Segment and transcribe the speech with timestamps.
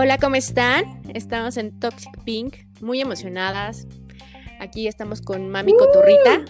[0.00, 1.02] Hola, ¿cómo están?
[1.12, 3.88] Estamos en Toxic Pink, muy emocionadas.
[4.60, 6.44] Aquí estamos con Mami Coturrita.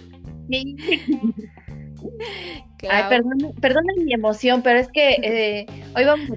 [2.91, 3.21] Ay,
[3.59, 5.65] perdón, mi emoción, pero es que eh,
[5.97, 6.29] hoy vamos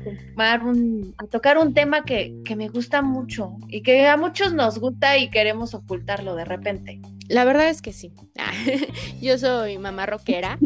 [1.17, 5.17] a, tocar un tema que, que me gusta mucho y que a muchos nos gusta
[5.17, 7.01] y queremos ocultarlo de repente.
[7.27, 8.13] La verdad es que sí.
[9.21, 10.57] Yo soy mamá rockera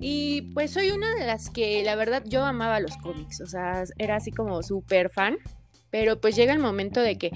[0.00, 3.82] y pues soy una de las que la verdad yo amaba los cómics, o sea,
[3.98, 5.38] era así como súper fan.
[5.92, 7.30] Pero pues llega el momento de que,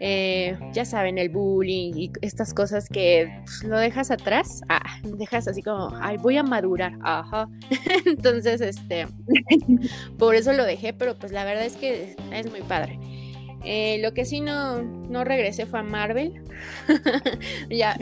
[0.00, 5.46] eh, ya saben, el bullying y estas cosas que pues, lo dejas atrás, ah, dejas
[5.46, 7.50] así como, ay, voy a madurar, ajá.
[8.06, 9.06] Entonces, este,
[10.18, 12.98] por eso lo dejé, pero pues la verdad es que es muy padre.
[13.64, 16.42] Eh, lo que sí no, no regresé fue a Marvel.
[17.70, 17.98] ya,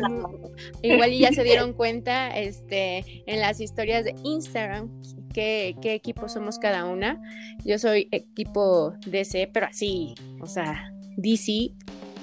[0.83, 4.91] igual ya se dieron cuenta este, en las historias de Instagram
[5.33, 7.21] qué, qué equipo somos cada una.
[7.65, 11.71] Yo soy equipo DC, pero así, o sea, DC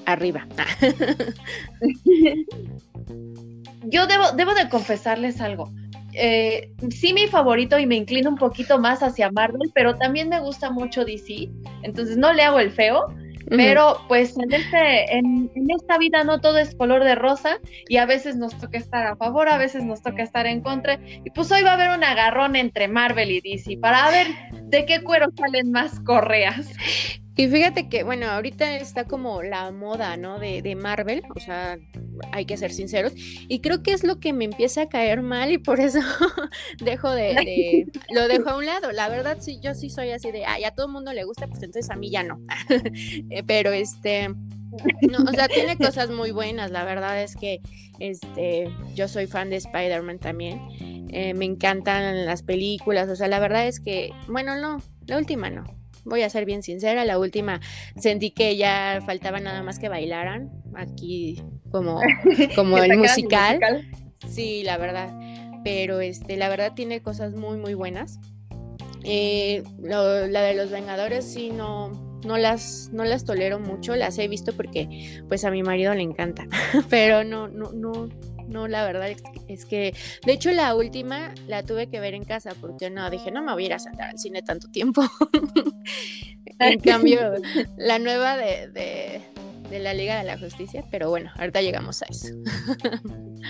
[0.05, 0.47] arriba.
[3.85, 5.71] Yo debo, debo de confesarles algo.
[6.13, 10.39] Eh, sí mi favorito y me inclino un poquito más hacia Marvel, pero también me
[10.39, 11.49] gusta mucho DC,
[11.81, 13.07] entonces no le hago el feo,
[13.49, 18.05] pero pues en, este, en, esta vida no todo es color de rosa y a
[18.05, 20.99] veces nos toca estar a favor, a veces nos toca estar en contra.
[21.23, 24.27] Y pues hoy va a haber un agarrón entre Marvel y DC para ver
[24.63, 26.71] de qué cuero salen más correas.
[27.35, 30.37] Y fíjate que, bueno, ahorita está como la moda, ¿no?
[30.37, 31.79] De, de, Marvel, o sea,
[32.31, 33.13] hay que ser sinceros.
[33.15, 35.99] Y creo que es lo que me empieza a caer mal y por eso
[36.83, 38.91] dejo de, lo dejo a un lado.
[38.91, 41.47] La verdad, sí, yo sí soy así de, ay, a todo el mundo le gusta,
[41.47, 42.39] pues entonces a mí ya no.
[43.29, 46.71] Eh, pero este, no, o sea, tiene cosas muy buenas.
[46.71, 47.61] La verdad es que
[47.99, 50.59] este, yo soy fan de Spider-Man también.
[51.11, 53.09] Eh, me encantan las películas.
[53.09, 55.63] O sea, la verdad es que, bueno, no, la última no
[56.05, 57.61] voy a ser bien sincera, la última
[57.95, 61.41] sentí que ya faltaba nada más que bailaran aquí
[61.73, 61.99] como,
[62.55, 63.59] como el musical.
[64.29, 65.11] Sí, la verdad.
[65.63, 68.19] Pero este, la verdad tiene cosas muy, muy buenas.
[69.03, 71.91] Eh, la de los Vengadores sí no,
[72.23, 76.03] no las, no las tolero mucho, las he visto porque pues a mi marido le
[76.03, 76.47] encanta,
[76.89, 78.07] pero no, no, no,
[78.47, 79.09] no, la verdad
[79.49, 79.93] es, que,
[80.25, 83.51] de hecho la última la tuve que ver en casa porque no, dije, no me
[83.51, 85.03] voy a ir a sentar al cine tanto tiempo.
[86.59, 87.33] en cambio,
[87.75, 89.21] la nueva de, de,
[89.73, 92.27] de, la Liga de la Justicia, pero bueno, ahorita llegamos a eso.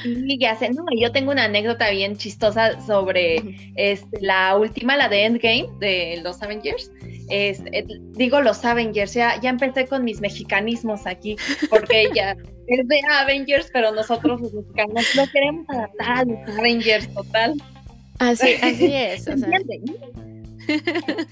[0.06, 5.08] Y ya sé, no, yo tengo una anécdota bien chistosa sobre este, la última, la
[5.10, 6.92] de Endgame, de los Avengers.
[7.30, 11.36] Eh, digo los Avengers, ya, ya empecé con mis mexicanismos aquí,
[11.70, 12.36] porque ya
[12.68, 17.62] es de Avengers, pero nosotros los mexicanos lo queremos adaptar a los Avengers total.
[18.20, 19.28] Así, así es.
[19.28, 19.82] ¿Entiende?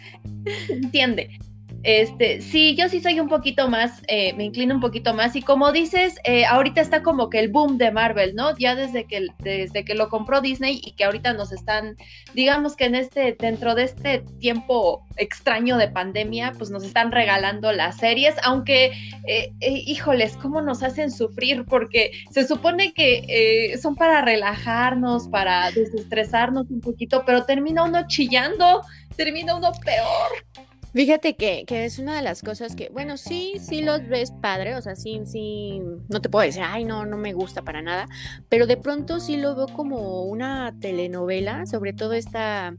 [0.69, 1.40] Entiende.
[1.84, 5.36] Este, sí, yo sí soy un poquito más, eh, me inclino un poquito más.
[5.36, 8.56] Y como dices, eh, ahorita está como que el boom de Marvel, ¿no?
[8.58, 11.96] Ya desde que, desde que lo compró Disney y que ahorita nos están,
[12.34, 17.72] digamos que en este, dentro de este tiempo extraño de pandemia, pues nos están regalando
[17.72, 18.91] las series, aunque,
[19.28, 26.70] eh, híjoles, cómo nos hacen sufrir, porque se supone que son para relajarnos, para desestresarnos
[26.70, 28.81] un poquito, pero termina uno chillando,
[29.16, 30.71] termina uno peor.
[30.94, 34.75] Fíjate que, que, es una de las cosas que, bueno, sí, sí los ves padre,
[34.75, 38.07] o sea, sí, sí, no te puedo decir, ay, no, no me gusta para nada,
[38.50, 42.75] pero de pronto sí lo veo como una telenovela, sobre todo esta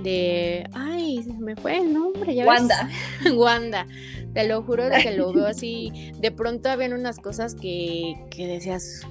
[0.00, 2.88] de, ay, me fue el nombre, ya Wanda.
[3.34, 3.86] Wanda,
[4.32, 8.46] te lo juro de que lo veo así, de pronto habían unas cosas que, que
[8.46, 9.02] decías,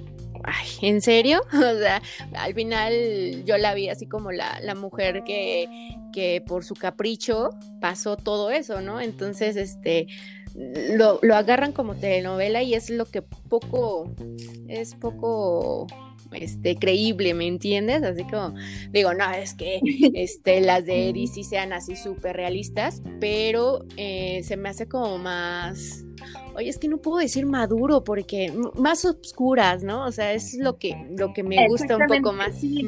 [0.46, 1.42] ay, ¿en serio?
[1.54, 2.02] O sea,
[2.34, 5.68] al final yo la vi así como la, la mujer que,
[6.14, 7.50] que por su capricho
[7.82, 9.02] pasó todo eso, ¿no?
[9.02, 10.08] Entonces, este,
[10.56, 14.14] lo, lo agarran como telenovela y es lo que poco,
[14.68, 15.88] es poco
[16.36, 18.04] este, creíble, ¿me entiendes?
[18.04, 18.56] Así como,
[18.92, 19.80] digo, no, es que
[20.14, 25.18] este, las de Eddie sí sean así súper realistas, pero eh, se me hace como
[25.18, 26.06] más,
[26.56, 30.06] oye, es que no puedo decir maduro porque más oscuras, ¿no?
[30.06, 32.60] O sea, es lo que, lo que me gusta un poco más.
[32.60, 32.88] Sí,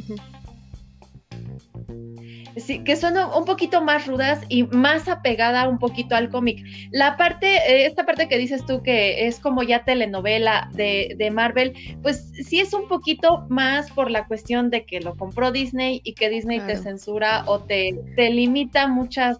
[2.68, 6.64] que son un poquito más rudas y más apegada un poquito al cómic.
[6.92, 11.31] La parte, eh, esta parte que dices tú que es como ya telenovela de, de,
[11.31, 16.02] Marvel, pues sí es un poquito más por la cuestión de que lo compró Disney
[16.04, 19.40] y que Disney te censura o te, te limita muchas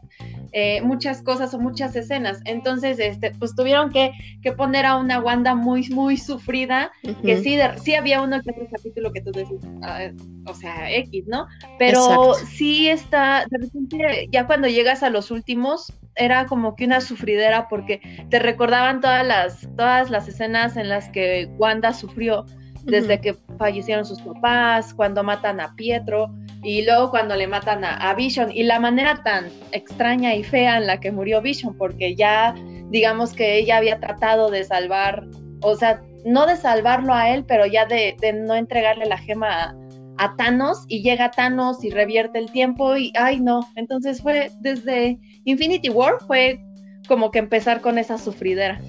[0.52, 2.40] eh, muchas cosas o muchas escenas.
[2.46, 4.12] Entonces, este, pues tuvieron que,
[4.42, 6.92] que poner a una Wanda muy, muy sufrida,
[7.24, 10.10] que sí, sí había uno que otro capítulo que tú decís, ah,
[10.46, 11.48] o sea, X, ¿no?
[11.80, 17.02] Pero sí está, de repente, ya cuando llegas a los últimos, era como que una
[17.02, 22.46] sufridera porque te recordaban todas las, todas las escenas en las que Wanda sufrió
[22.84, 26.34] desde que fallecieron sus papás, cuando matan a Pietro
[26.68, 30.86] y luego cuando le matan a, Vision y la manera tan extraña y fea en
[30.86, 32.54] la que murió Vision, porque ya
[32.90, 35.24] digamos que ella había tratado de salvar,
[35.62, 39.78] o sea, no de salvarlo a él, pero ya de, no entregarle la gema
[40.18, 45.20] a, Thanos y llega Thanos y revierte el tiempo y, ay no, entonces fue desde
[45.46, 46.60] Infinity War, fue
[47.08, 48.82] como que empezar con esa sufridera.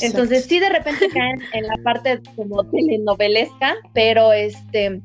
[0.00, 5.00] Entonces sí de repente caen en la parte como telenovelesca, pero este,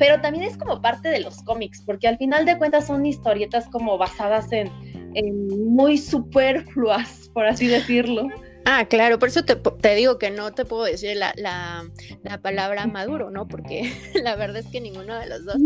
[0.00, 3.68] pero también es como parte de los cómics, porque al final de cuentas son historietas
[3.68, 4.70] como basadas en,
[5.14, 8.26] en muy superfluas, por así decirlo.
[8.64, 11.84] Ah, claro, por eso te, te, digo que no te puedo decir la, la,
[12.22, 13.46] la, palabra maduro, ¿no?
[13.46, 13.92] Porque
[14.24, 15.56] la verdad es que ninguno de los dos.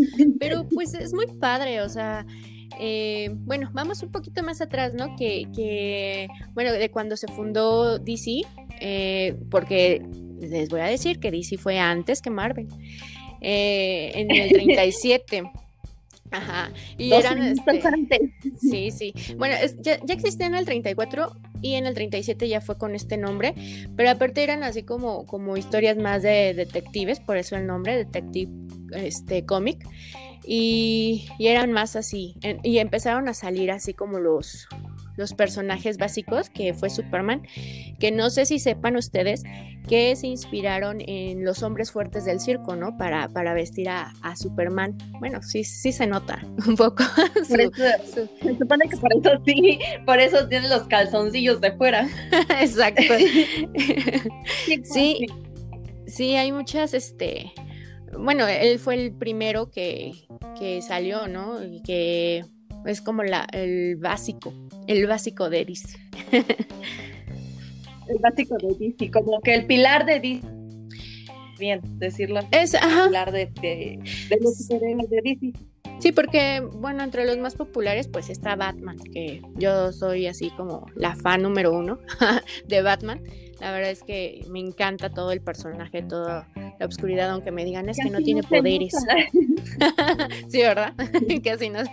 [0.40, 2.26] Pero pues es muy padre, o sea,
[2.80, 5.14] eh, bueno, vamos un poquito más atrás, ¿no?
[5.16, 8.40] Que, que bueno, de cuando se fundó DC,
[8.80, 10.04] eh, porque
[10.40, 12.66] les voy a decir que DC fue antes que Marvel,
[13.44, 15.44] eh, en el 37.
[16.31, 16.73] Ajá.
[16.99, 17.43] Y eran.
[17.43, 19.14] Este, sí, sí.
[19.37, 21.32] Bueno, ya, ya, existía en el 34
[21.62, 23.55] y en el 37 ya fue con este nombre,
[23.96, 28.50] pero aparte eran así como, como historias más de detectives, por eso el nombre, Detective
[28.93, 29.87] este, Comic
[30.47, 34.69] y, eran más así, y empezaron a salir así como los,
[35.16, 37.43] los personajes básicos, que fue Superman,
[37.99, 39.43] que no sé si sepan ustedes
[39.88, 42.96] que se inspiraron en los hombres fuertes del circo, ¿no?
[42.96, 44.96] Para, para vestir a, Superman.
[45.20, 47.05] Bueno, sí, sí se nota un poco.
[47.44, 47.70] Se
[48.58, 52.08] supone que por eso sí, por eso tienen los calzoncillos de fuera.
[52.61, 53.02] Exacto.
[54.84, 55.26] sí,
[56.06, 57.52] sí, hay muchas, este,
[58.19, 60.12] bueno, él fue el primero que,
[60.58, 61.62] que salió, ¿no?
[61.62, 62.44] Y que
[62.87, 64.52] es como la, el básico,
[64.86, 65.98] el básico de DC.
[68.08, 70.48] el básico de DC, como que el pilar de DC.
[71.58, 72.40] Bien, decirlo.
[72.50, 73.98] Es, El pilar de, de,
[74.28, 75.52] de los de.
[76.00, 80.87] Sí, porque, bueno, entre los más populares, pues está Batman, que yo soy así como
[80.96, 81.98] la fan número uno
[82.66, 83.22] de Batman.
[83.60, 86.48] La verdad es que me encanta todo el personaje, toda
[86.79, 88.94] la oscuridad, aunque me digan es que no tiene poderes.
[90.49, 90.93] sí, ¿verdad?
[91.43, 91.91] que así no se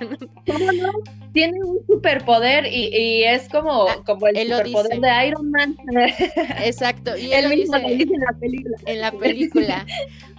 [1.33, 5.77] Tiene un superpoder y, es como, ah, como el superpoder de Iron Man.
[6.63, 8.77] Exacto, y él, lo dice, en la película.
[8.85, 9.85] En la película.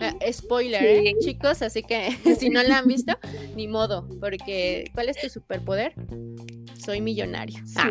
[0.01, 1.15] Ah, spoiler, ¿eh?
[1.21, 3.17] chicos, así que si no la han visto,
[3.55, 5.95] ni modo, porque ¿cuál es tu superpoder?
[6.85, 7.63] Soy millonario.
[7.77, 7.91] Ah.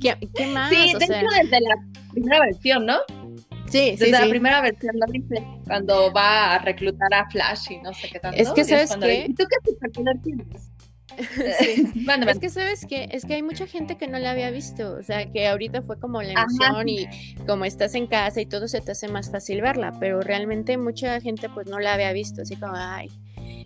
[0.00, 0.70] ¿Qué, más?
[0.70, 1.74] Sí, dentro desde la
[2.12, 2.96] primera versión, ¿no?
[3.72, 7.94] Sí, Desde la primera versión lo dice, cuando va a reclutar a Flash y no
[7.94, 8.36] sé qué tanto.
[8.38, 9.26] Es que, ¿sabes qué?
[9.28, 10.46] ¿Y tú qué superpoder tienes?
[11.58, 11.92] Sí.
[12.28, 15.02] Es que sabes que es que hay mucha gente que no la había visto, o
[15.02, 17.06] sea, que ahorita fue como la emoción y
[17.46, 21.20] como estás en casa y todo se te hace más fácil verla, pero realmente mucha
[21.20, 23.10] gente pues no la había visto, así como, ay.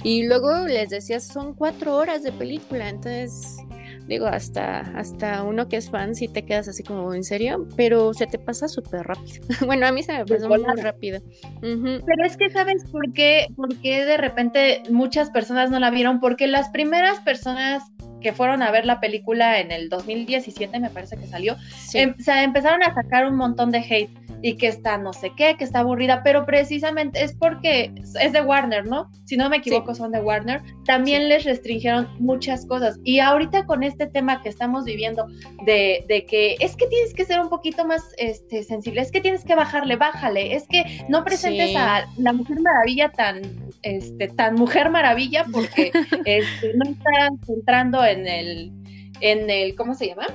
[0.02, 3.59] Y luego les decías, son cuatro horas de película, entonces
[4.06, 7.67] digo, hasta, hasta uno que es fan si te quedas así como, ¿en serio?
[7.76, 9.44] Pero se te pasa súper rápido.
[9.67, 11.20] bueno, a mí se me pasó muy rápido.
[11.61, 13.47] Pero es que, ¿sabes por qué?
[13.56, 16.20] por qué de repente muchas personas no la vieron?
[16.20, 17.82] Porque las primeras personas
[18.20, 21.57] que fueron a ver la película en el 2017, me parece que salió,
[21.95, 25.57] em, se empezaron a sacar un montón de hate y que está no sé qué,
[25.57, 29.11] que está aburrida, pero precisamente es porque es de Warner, ¿no?
[29.25, 30.62] Si no me equivoco, son de Warner.
[30.85, 32.99] También les restringieron muchas cosas.
[33.05, 35.26] Y ahorita con este tema que estamos viviendo
[35.64, 39.21] de, de, que es que tienes que ser un poquito más este, sensible, es que
[39.21, 43.43] tienes que bajarle, bájale, es que no presentes a la Mujer Maravilla tan,
[43.83, 45.90] este, tan Mujer Maravilla porque
[46.25, 48.73] este, no está entrando en el
[49.21, 50.26] en el, ¿cómo se llama?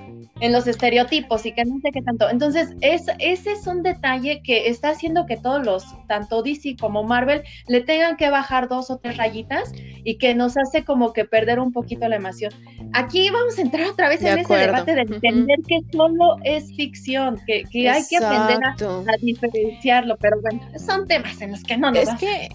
[0.42, 2.30] En los estereotipos y que no sé qué tanto.
[2.30, 7.04] Entonces, es, ese es un detalle que está haciendo que todos los, tanto DC como
[7.04, 9.72] Marvel, le tengan que bajar dos o tres rayitas
[10.04, 12.52] y que nos hace como que perder un poquito la emoción.
[12.94, 17.40] Aquí vamos a entrar otra vez en ese debate de entender que solo es ficción,
[17.46, 21.92] que, que hay que aprender a, diferenciarlo, pero bueno, son temas en los que no
[21.92, 22.50] nos es que,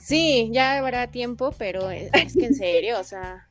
[0.00, 3.46] Sí, ya habrá tiempo, pero es que en serio, o sea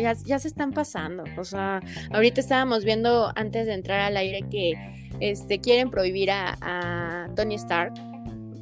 [0.00, 1.24] ya, se están pasando.
[1.36, 1.80] O sea,
[2.12, 4.72] ahorita estábamos viendo antes de entrar al aire que
[5.20, 7.92] este, quieren prohibir a, Tony Stark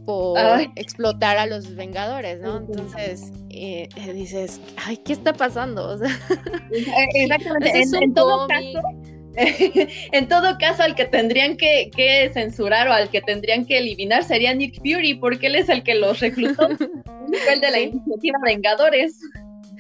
[0.04, 0.38] por
[0.76, 2.58] explotar a los Vengadores, ¿no?
[2.58, 5.99] Entonces eh, dices, ay, ¿qué está pasando?
[7.14, 7.82] Exactamente.
[8.02, 8.80] en, todo caso,
[10.12, 14.54] en todo caso, al que tendrían que, censurar o al que tendrían que eliminar sería
[14.54, 16.68] Nick Fury, porque él es el que los reclutó,
[17.52, 19.20] el de la iniciativa Vengadores.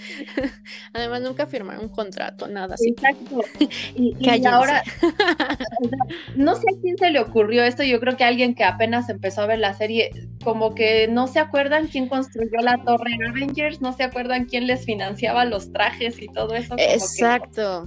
[0.92, 2.90] Además, nunca firmaron un contrato, nada así.
[2.90, 3.40] Exacto.
[3.94, 4.82] Y, ahora,
[6.36, 9.42] no sé a quién se le ocurrió esto, yo creo que alguien que apenas empezó
[9.42, 10.10] a ver la serie,
[10.42, 14.66] como que no se acuerdan quién construyó la torre en Avengers, no se acuerdan quién
[14.66, 16.74] les financiaba los trajes y todo eso.
[16.78, 17.84] Exacto.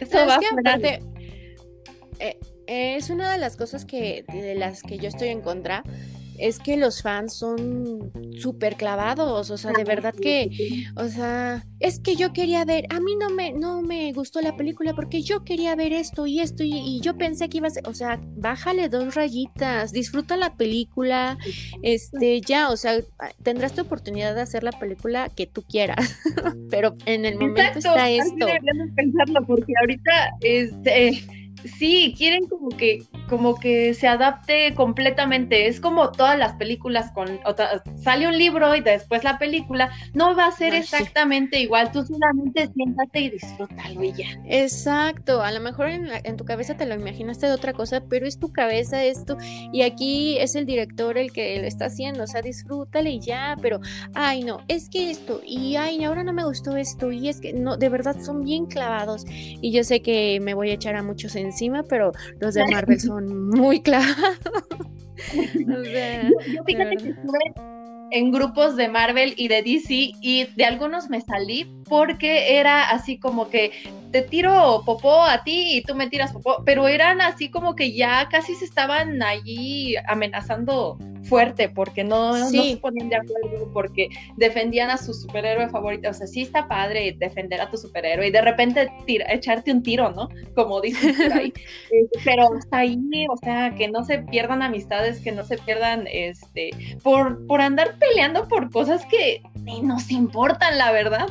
[0.00, 1.00] eso va a
[2.18, 5.84] eh, es una de las cosas que de las que yo estoy en contra
[6.38, 12.00] es que los fans son súper clavados, o sea, de verdad que, o sea, es
[12.00, 15.44] que yo quería ver, a mí no me, no me gustó la película porque yo
[15.44, 18.88] quería ver esto y esto y, yo pensé que iba a ser, o sea, bájale
[18.88, 21.38] dos rayitas, disfruta la película,
[21.82, 23.00] este, ya, o sea,
[23.42, 26.16] tendrás tu oportunidad de hacer la película que tú quieras,
[26.70, 28.46] pero en el momento está esto.
[28.94, 31.22] pensarlo porque ahorita, este
[31.66, 35.66] sí, quieren como que, como que se adapte completamente.
[35.66, 37.40] Es como todas las películas con,
[38.02, 41.92] sale un libro y después la película, no va a ser exactamente igual.
[41.92, 44.28] Tú solamente siéntate y disfrútalo y ya.
[44.46, 45.42] Exacto.
[45.42, 48.38] A lo mejor en, en, tu cabeza te lo imaginaste de otra cosa, pero es
[48.38, 49.36] tu cabeza esto.
[49.72, 52.24] Y aquí es el director el que lo está haciendo.
[52.24, 53.80] O sea, disfrútale y ya, pero,
[54.14, 57.52] ay, no, es que esto, y ay, ahora no me gustó esto, y es que
[57.52, 59.24] no, de verdad son bien clavados.
[59.28, 62.66] Y yo sé que me voy a echar a muchos en encima, pero los de
[62.66, 64.16] Marvel son muy claros.
[65.56, 67.38] yo, fíjate que estuve
[68.10, 73.18] en grupos de Marvel y de DC y de algunos me salí porque era así
[73.18, 73.72] como que
[74.12, 77.92] te tiro popó a ti y tú me tiras popó, pero eran así como que
[77.92, 84.08] ya casi se estaban allí amenazando fuerte porque no, no se ponían de acuerdo, porque
[84.36, 86.08] defendían a su superhéroe favorito.
[86.10, 90.10] O sea, sí está padre defender a tu superhéroe y de repente echarte un tiro,
[90.10, 90.28] ¿no?
[90.54, 91.52] Como dicen por ahí.
[91.88, 92.98] Este, pero hasta ahí,
[93.30, 96.70] o sea, que no se pierdan amistades, que no se pierdan, este,
[97.02, 101.26] por, por andar peleando por cosas que ni nos importan, la verdad.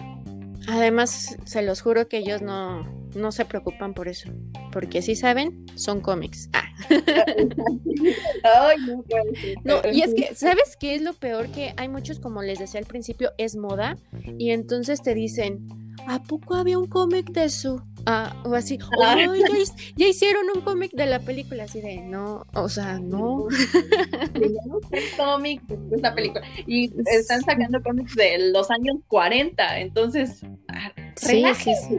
[0.67, 2.83] Además, se los juro que ellos no,
[3.15, 4.29] no se preocupan por eso,
[4.71, 6.49] porque si saben, son cómics.
[6.53, 6.63] Ah.
[8.43, 9.03] Ay, no,
[9.63, 11.47] no, y es que, ¿sabes qué es lo peor?
[11.49, 13.97] Que hay muchos, como les decía al principio, es moda,
[14.37, 15.67] y entonces te dicen,
[16.07, 17.85] ¿a poco había un cómic de eso?
[18.07, 18.77] Ah, o así,
[19.95, 23.47] ya, hicieron un cómic de la película, así de, no, o sea, no.
[25.17, 26.45] cómic, esta película.
[26.67, 31.97] Y están sacando cómics de los años 40, entonces, ah, sí, sí, sí.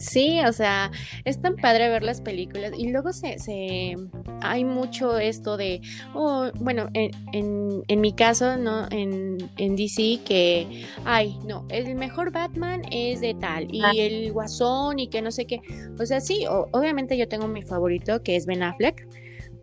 [0.00, 0.90] Sí, o sea,
[1.26, 3.94] es tan padre ver las películas y luego se, se
[4.40, 5.82] hay mucho esto de,
[6.14, 8.86] oh, bueno, en, en, en mi caso, ¿no?
[8.90, 13.92] En, en, DC que, ay, no, el mejor Batman es de tal y ah.
[13.94, 15.60] el guasón y que no sé qué.
[15.98, 19.06] O sea, sí, obviamente yo tengo mi favorito que es Ben Affleck,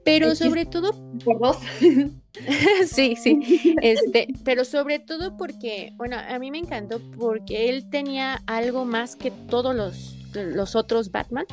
[0.06, 0.92] pero sobre todo...
[1.26, 1.58] Por dos.
[2.86, 3.74] sí, sí.
[3.82, 9.16] Este, pero sobre todo porque, bueno, a mí me encantó porque él tenía algo más
[9.16, 11.46] que todos los los otros Batman,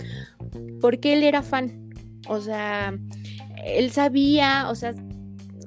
[0.81, 1.91] porque él era fan.
[2.29, 2.97] O sea,
[3.65, 4.95] él sabía, o sea,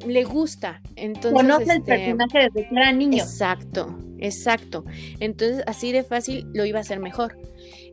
[0.06, 0.82] le gusta.
[0.96, 3.24] Entonces, Conoce el este, personaje desde que era niño.
[3.24, 4.86] Exacto, exacto.
[5.20, 7.38] Entonces, así de fácil lo iba a hacer mejor.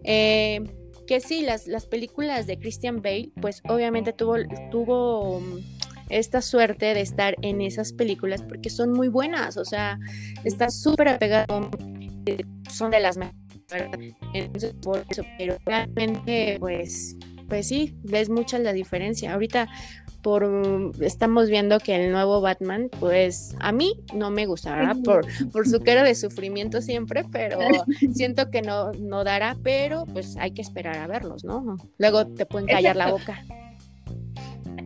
[0.05, 0.63] Eh,
[1.07, 4.37] que sí, las, las películas de Christian Bale, pues obviamente tuvo,
[4.71, 5.59] tuvo mm,
[6.09, 9.99] esta suerte de estar en esas películas porque son muy buenas, o sea,
[10.45, 11.71] está súper apegado,
[12.71, 13.44] son de las mejores
[14.33, 17.17] entonces, por eso, pero realmente, pues,
[17.49, 19.33] pues sí, ves mucha la diferencia.
[19.33, 19.69] Ahorita
[20.25, 25.69] por estamos viendo que el nuevo Batman, pues a mí no me gustará por, por
[25.69, 27.59] su cara de sufrimiento siempre, pero
[28.15, 31.77] siento que no, no dará, pero pues hay que esperar a verlos, ¿no?
[31.99, 33.45] Luego te pueden callar la boca.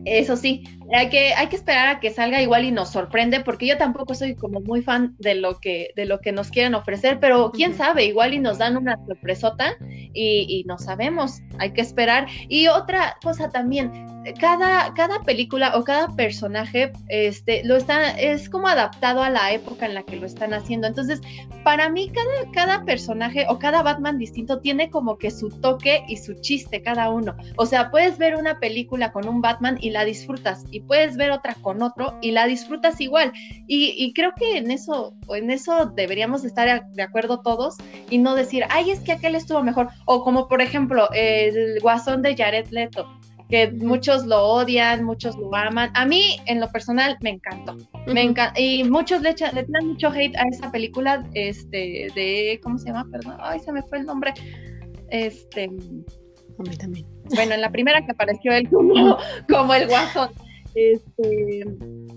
[0.03, 3.67] Eso sí, hay que, hay que esperar a que salga igual y nos sorprende, porque
[3.67, 7.19] yo tampoco soy como muy fan de lo que, de lo que nos quieren ofrecer,
[7.19, 9.75] pero quién sabe, igual y nos dan una sorpresota
[10.13, 12.27] y, y no sabemos, hay que esperar.
[12.47, 13.91] Y otra cosa también,
[14.39, 19.85] cada, cada película o cada personaje este, lo está, es como adaptado a la época
[19.85, 20.87] en la que lo están haciendo.
[20.87, 21.21] Entonces,
[21.63, 26.17] para mí, cada, cada personaje o cada Batman distinto tiene como que su toque y
[26.17, 27.35] su chiste cada uno.
[27.57, 31.31] O sea, puedes ver una película con un Batman y la disfrutas, y puedes ver
[31.31, 33.31] otra con otro y la disfrutas igual.
[33.67, 37.77] Y, creo que en eso, en eso deberíamos estar de acuerdo todos
[38.09, 39.89] y no decir, ay, es que aquel estuvo mejor.
[40.05, 43.07] O como por ejemplo, el guasón de Jared Leto
[43.49, 45.89] que muchos lo odian, muchos lo aman.
[45.95, 47.75] A mí, en lo personal, me encantó.
[48.05, 48.59] Me encanta.
[48.59, 52.87] Y muchos le, echan, le tiran mucho hate a esa película, este, de, ¿cómo se
[52.87, 53.07] llama?
[53.11, 54.33] Perdón, ay, se me fue el nombre.
[55.09, 55.65] Este.
[55.65, 57.07] A mí también.
[57.33, 59.17] Bueno, en la primera que apareció él como,
[59.49, 60.29] como el guasón.
[60.75, 61.61] Este,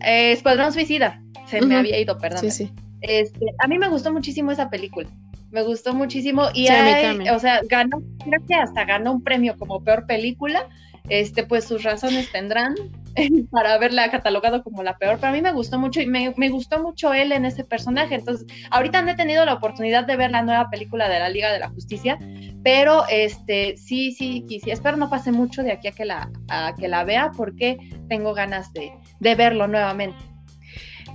[0.04, 1.22] eh, Escuadrón Suicida.
[1.46, 2.40] Se me había ido, perdón.
[2.40, 2.72] Sí, sí.
[3.00, 5.08] Este, a mí me gustó muchísimo esa película.
[5.50, 10.06] Me gustó muchísimo y o sea, ganó, creo que hasta ganó un premio como peor
[10.06, 10.66] película.
[11.12, 12.74] Este, pues sus razones tendrán
[13.50, 16.48] para haberla catalogado como la peor, pero a mí me gustó mucho y me, me,
[16.48, 18.14] gustó mucho él en ese personaje.
[18.14, 21.52] Entonces, ahorita no he tenido la oportunidad de ver la nueva película de la Liga
[21.52, 22.18] de la Justicia,
[22.64, 26.74] pero este, sí, sí, sí, espero no pase mucho de aquí a que la, a
[26.80, 27.76] que la vea porque
[28.08, 30.16] tengo ganas de, de verlo nuevamente.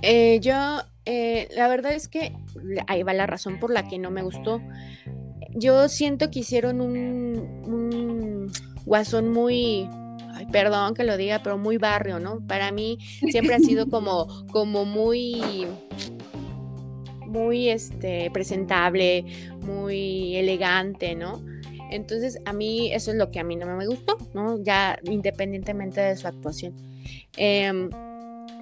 [0.02, 2.36] Eh, yo, eh, la verdad es que
[2.86, 4.62] ahí va la razón por la que no me gustó.
[5.56, 7.98] Yo siento que hicieron un
[8.88, 9.88] guasón muy,
[10.34, 12.40] ay, perdón que lo diga, pero muy barrio, ¿no?
[12.46, 12.98] Para mí
[13.30, 15.66] siempre ha sido como, como muy,
[17.26, 19.24] muy este, presentable,
[19.62, 21.44] muy elegante, ¿no?
[21.90, 24.62] Entonces a mí eso es lo que a mí no me gustó, ¿no?
[24.62, 26.74] Ya independientemente de su actuación.
[27.36, 27.90] Em,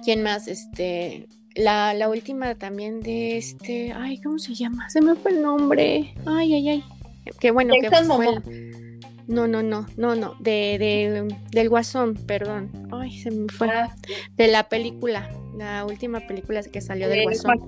[0.03, 0.47] ¿Quién más?
[0.47, 4.89] Este, la, la, última también de este, ay, ¿cómo se llama?
[4.89, 6.13] Se me fue el nombre.
[6.25, 6.83] Ay, ay, ay.
[7.39, 8.86] Qué bueno que fue.
[9.27, 12.71] No, no, no, no, no, de, de, del Guasón, perdón.
[12.91, 13.69] Ay, se me fue.
[13.69, 13.93] Ah,
[14.37, 17.59] de la película, la última película que salió del Guasón.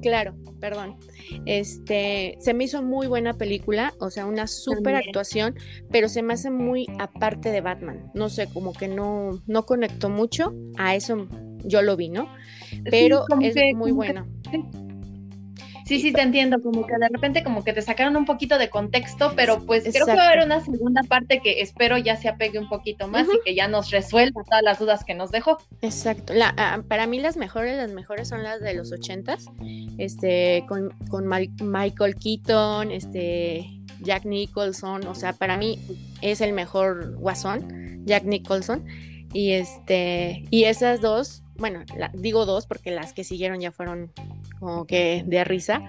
[0.00, 0.96] Claro, perdón.
[1.44, 5.56] Este, se me hizo muy buena película, o sea, una súper actuación,
[5.90, 8.10] pero se me hace muy aparte de Batman.
[8.14, 11.26] No sé, como que no, no conectó mucho, a eso
[11.64, 12.28] yo lo vi, ¿no?
[12.90, 14.26] Pero es muy bueno.
[15.90, 18.70] Sí, sí, te entiendo, como que de repente como que te sacaron un poquito de
[18.70, 22.28] contexto, pero pues creo que va a haber una segunda parte que espero ya se
[22.28, 25.58] apegue un poquito más y que ya nos resuelva todas las dudas que nos dejó.
[25.82, 29.46] Exacto, la, ah, para mí las mejores, las mejores son las de los ochentas,
[29.98, 33.66] este, con, con Michael Keaton, este,
[34.00, 35.80] Jack Nicholson, o sea, para mí
[36.22, 38.84] es el mejor guasón, Jack Nicholson,
[39.32, 41.84] y este, y esas dos bueno,
[42.14, 44.10] digo dos porque las que siguieron ya fueron
[44.58, 45.82] como que de risa,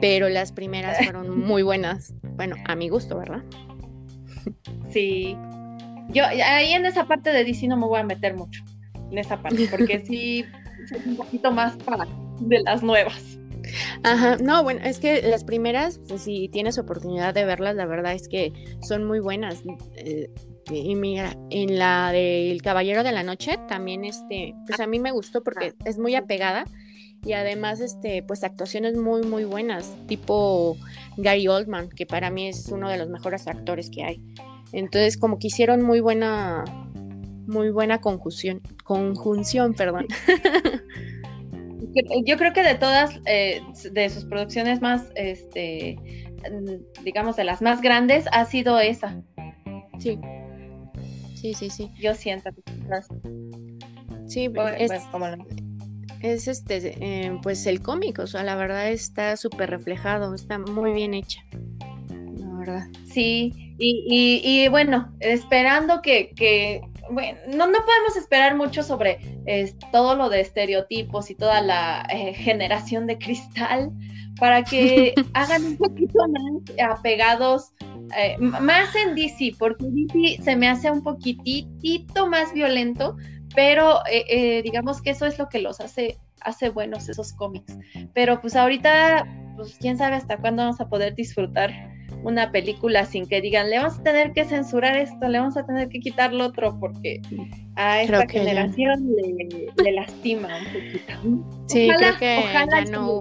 [0.00, 2.14] pero las primeras fueron muy buenas.
[2.36, 3.42] Bueno, a mi gusto, ¿verdad?
[4.90, 5.36] Sí.
[6.10, 8.62] Yo ahí en esa parte de DC no me voy a meter mucho,
[9.10, 10.44] en esa parte, porque sí
[10.94, 12.06] es un poquito más para
[12.40, 13.38] de las nuevas.
[14.02, 18.12] Ajá, no, bueno, es que las primeras, pues, si tienes oportunidad de verlas, la verdad
[18.12, 18.52] es que
[18.82, 19.62] son muy buenas.
[19.96, 20.30] Eh,
[20.70, 25.10] y mira, en la del Caballero de la Noche también este, pues a mí me
[25.10, 26.64] gustó porque es muy apegada
[27.24, 30.76] y además este, pues actuaciones muy muy buenas, tipo
[31.16, 34.22] Gary Oldman, que para mí es uno de los mejores actores que hay.
[34.72, 36.64] Entonces, como que hicieron muy buena
[37.46, 40.06] muy buena conjunción, conjunción, perdón.
[42.26, 45.96] Yo creo que de todas eh, de sus producciones más este
[47.04, 49.22] digamos de las más grandes ha sido esa.
[49.98, 50.18] Sí.
[51.44, 51.90] Sí, sí, sí.
[52.00, 52.72] Yo siento que
[54.26, 54.90] Sí, es,
[56.22, 60.94] es este, eh, pues el cómic, o sea, la verdad está súper reflejado, está muy
[60.94, 61.44] bien hecha.
[62.38, 62.86] La verdad.
[63.12, 66.80] Sí, y, y, bueno, esperando que, que
[67.10, 69.18] bueno, no, no podemos esperar mucho sobre
[69.92, 73.92] todo lo de estereotipos y toda la eh, generación de cristal
[74.40, 77.74] para que hagan un poquito más apegados
[78.16, 83.16] eh, más en DC, porque DC se me hace un poquitito más violento,
[83.54, 87.76] pero eh, eh, digamos que eso es lo que los hace, hace buenos esos cómics.
[88.12, 91.72] Pero pues ahorita, pues quién sabe hasta cuándo vamos a poder disfrutar
[92.22, 95.66] una película sin que digan, le vamos a tener que censurar esto, le vamos a
[95.66, 97.20] tener que quitar lo otro, porque
[97.76, 99.06] a esta generación
[99.76, 101.52] le, lastima un poquito.
[101.66, 103.20] Sí, creo que ya no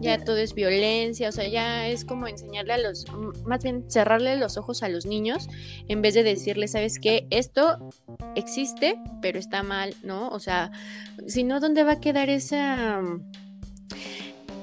[0.00, 3.06] ya todo es violencia, o sea, ya es como enseñarle a los,
[3.44, 5.48] más bien cerrarle los ojos a los niños
[5.88, 7.26] en vez de decirle, ¿sabes qué?
[7.30, 7.90] Esto
[8.34, 10.28] existe, pero está mal, ¿no?
[10.28, 10.70] O sea,
[11.26, 13.00] si no, ¿dónde va a quedar esa,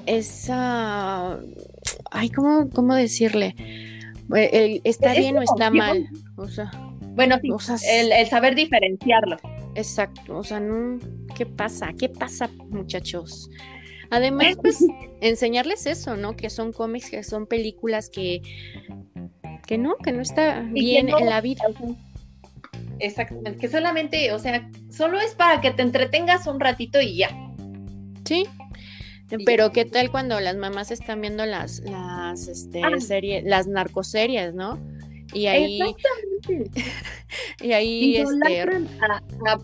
[0.06, 1.38] esa,
[2.10, 3.54] ay, ¿cómo, cómo decirle?
[4.84, 6.70] está bien o está mal, o sea.
[7.14, 7.48] Bueno, sí,
[7.90, 9.38] el, el saber diferenciarlo.
[9.74, 10.98] Exacto, o sea, no,
[11.34, 11.92] ¿qué pasa?
[11.98, 13.48] ¿Qué pasa, muchachos?
[14.10, 14.84] Además, pues
[15.20, 16.36] enseñarles eso, ¿no?
[16.36, 18.42] Que son cómics, que son películas que,
[19.66, 21.64] que no, que no está bien en la vida.
[22.98, 27.30] Exactamente, que solamente, o sea, solo es para que te entretengas un ratito y ya.
[28.24, 28.46] Sí.
[29.44, 33.00] Pero qué tal cuando las mamás están viendo las, las este, ah.
[33.00, 34.78] series, las narcoseries, ¿no?
[35.32, 35.80] Y ahí
[37.60, 38.62] y ahí este...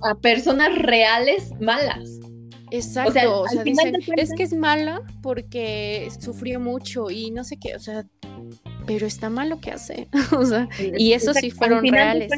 [0.02, 2.18] a, personas reales malas.
[2.72, 7.76] Exacto, o sea, dicen, es que es mala porque sufrió mucho y no sé qué,
[7.76, 8.06] o sea,
[8.86, 12.32] pero está mal lo que hace, o sea, y eso sí fueron reales.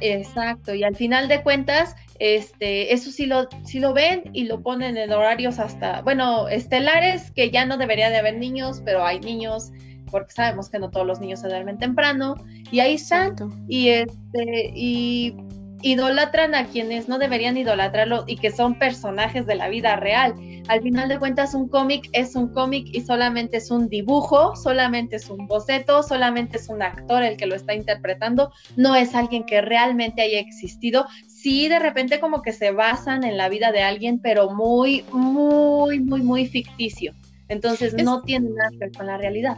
[0.00, 4.62] exacto, y al final de cuentas, este, eso sí lo, sí lo ven y lo
[4.62, 9.18] ponen en horarios hasta, bueno, estelares, que ya no debería de haber niños, pero hay
[9.18, 9.72] niños,
[10.12, 12.36] porque sabemos que no todos los niños se duermen temprano,
[12.70, 13.34] y ahí están,
[13.68, 15.34] y este, y
[15.82, 20.34] idolatran a quienes no deberían idolatrarlo y que son personajes de la vida real.
[20.68, 25.16] Al final de cuentas, un cómic es un cómic y solamente es un dibujo, solamente
[25.16, 29.44] es un boceto, solamente es un actor el que lo está interpretando, no es alguien
[29.44, 31.06] que realmente haya existido.
[31.28, 36.00] Sí, de repente como que se basan en la vida de alguien, pero muy, muy,
[36.00, 37.14] muy, muy ficticio.
[37.48, 39.56] Entonces no tiene nada que ver con la realidad.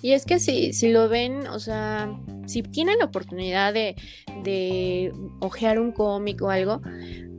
[0.00, 2.12] Y es que si, si lo ven, o sea,
[2.46, 3.96] si tienen la oportunidad de,
[4.44, 6.80] de ojear un cómic o algo,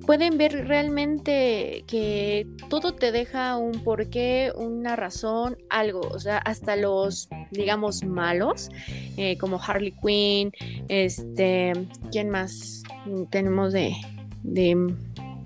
[0.09, 6.01] pueden ver realmente que todo te deja un porqué, una razón, algo.
[6.01, 8.69] O sea, hasta los, digamos, malos,
[9.17, 10.51] eh, como Harley Quinn,
[10.87, 11.73] este,
[12.11, 12.81] ¿quién más
[13.29, 13.93] tenemos de,
[14.41, 14.95] de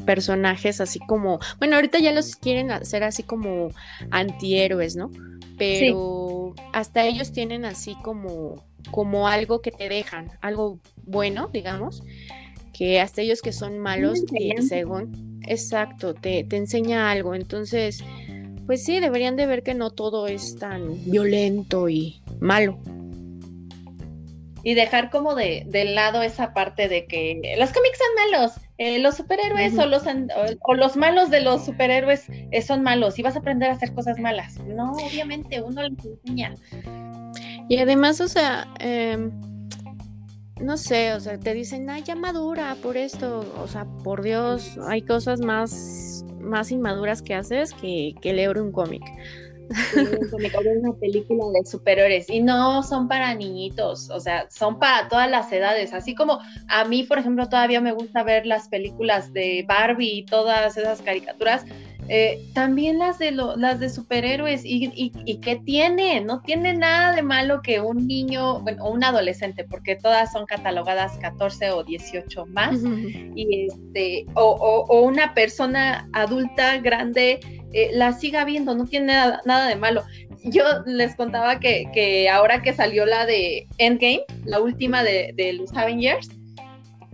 [0.06, 3.70] personajes así como, bueno, ahorita ya los quieren hacer así como
[4.12, 5.12] antihéroes, ¿no?
[5.58, 12.04] Pero hasta ellos tienen así como, como algo que te dejan, algo bueno, digamos,
[12.74, 17.36] que hasta ellos que son malos, que según, exacto, te, te enseña algo.
[17.36, 18.04] Entonces,
[18.66, 22.80] pues sí, deberían de ver que no todo es tan violento y malo
[24.64, 29.16] y dejar como de, lado esa parte de que los cómics son malos, eh, los
[29.16, 30.04] superhéroes o, los,
[30.62, 33.94] o, los malos de los superhéroes eh, son malos y vas a aprender a hacer
[33.94, 34.58] cosas malas.
[34.60, 36.54] No, obviamente, uno les enseña.
[37.68, 39.32] Y además, o sea, em,
[40.62, 44.80] no sé, o sea, te dicen, ay, ya madura por esto, o sea, por Dios,
[44.88, 49.04] hay cosas más, más inmaduras que haces que, que leer un cómic
[50.78, 55.52] una película de superhéroes y no son para niñitos, o sea, son para todas las
[55.52, 60.20] edades, así como a mí, por ejemplo, todavía me gusta ver las películas de Barbie
[60.20, 61.66] y todas esas caricaturas,
[62.10, 64.66] eh, también las de las de superhéroes.
[64.66, 69.64] Y, y, qué tiene, no tiene nada de malo que un niño, bueno, un adolescente,
[69.64, 72.80] porque todas son catalogadas 14 o 18 más,
[73.36, 77.40] y este, o, o una persona adulta grande
[77.74, 79.14] eh, la siga viendo, no tiene
[79.46, 80.04] nada, de malo.
[80.44, 86.30] Yo les contaba que, ahora que salió la de Endgame, la última de, los Avengers,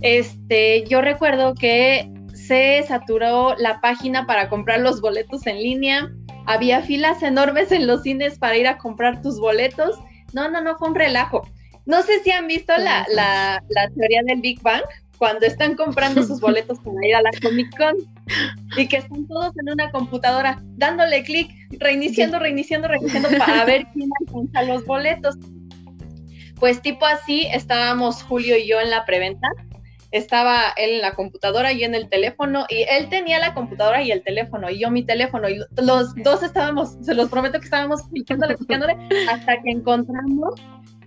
[0.02, 6.10] este, yo recuerdo que se saturó la página para comprar los boletos en línea,
[6.45, 9.98] había filas enormes en los cines para ir a comprar tus boletos.
[10.34, 11.48] No, no, no, fue un relajo.
[11.86, 14.84] No sé si han visto la, la, la teoría del Big Bang,
[15.19, 17.95] cuando están comprando sus boletos para ir a la Comic Con
[18.78, 24.10] y que están todos en una computadora dándole clic, reiniciando, reiniciando, reiniciando para ver quién
[24.22, 25.36] alcanza los boletos.
[26.60, 29.48] Pues tipo así estábamos Julio y yo en la preventa.
[30.12, 34.12] Estaba él en la computadora y en el teléfono y él tenía la computadora y
[34.12, 38.02] el teléfono y yo mi teléfono y los dos estábamos, se los prometo que estábamos
[38.10, 38.98] clicándole, clicándole
[39.30, 40.56] hasta que encontramos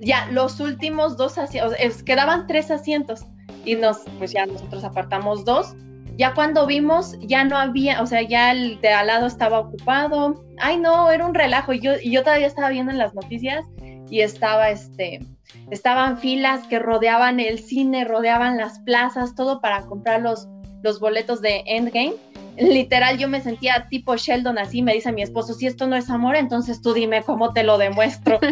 [0.02, 3.24] ya los últimos dos asientos, quedaban tres asientos
[3.64, 5.74] y nos, pues ya nosotros apartamos dos.
[6.16, 10.44] Ya cuando vimos, ya no había, o sea, ya el de al lado estaba ocupado.
[10.58, 11.72] Ay, no, era un relajo.
[11.72, 13.64] Y yo, y yo todavía estaba viendo en las noticias
[14.10, 15.20] y estaba, este,
[15.70, 20.48] estaban filas que rodeaban el cine, rodeaban las plazas, todo para comprar los,
[20.82, 22.14] los boletos de Endgame.
[22.58, 26.10] Literal, yo me sentía tipo Sheldon así, me dice mi esposo, si esto no es
[26.10, 28.38] amor, entonces tú dime cómo te lo demuestro.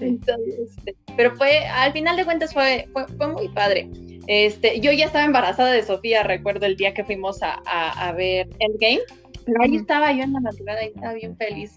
[0.00, 3.90] Este, pero fue, al final de cuentas fue, fue, muy padre.
[4.26, 8.48] Este, yo ya estaba embarazada de Sofía, recuerdo el día que fuimos a, a, ver
[8.58, 9.00] Endgame.
[9.46, 11.74] Pero ahí estaba yo en la madrugada y estaba bien feliz,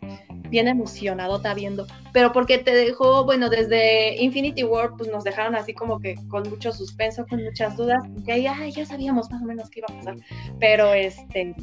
[0.50, 1.88] bien emocionado, está viendo.
[2.12, 6.48] Pero porque te dejó, bueno, desde Infinity War, pues nos dejaron así como que con
[6.50, 9.98] mucho suspenso, con muchas dudas, y ahí ya sabíamos más o menos qué iba a
[9.98, 10.16] pasar.
[10.60, 11.56] Pero este,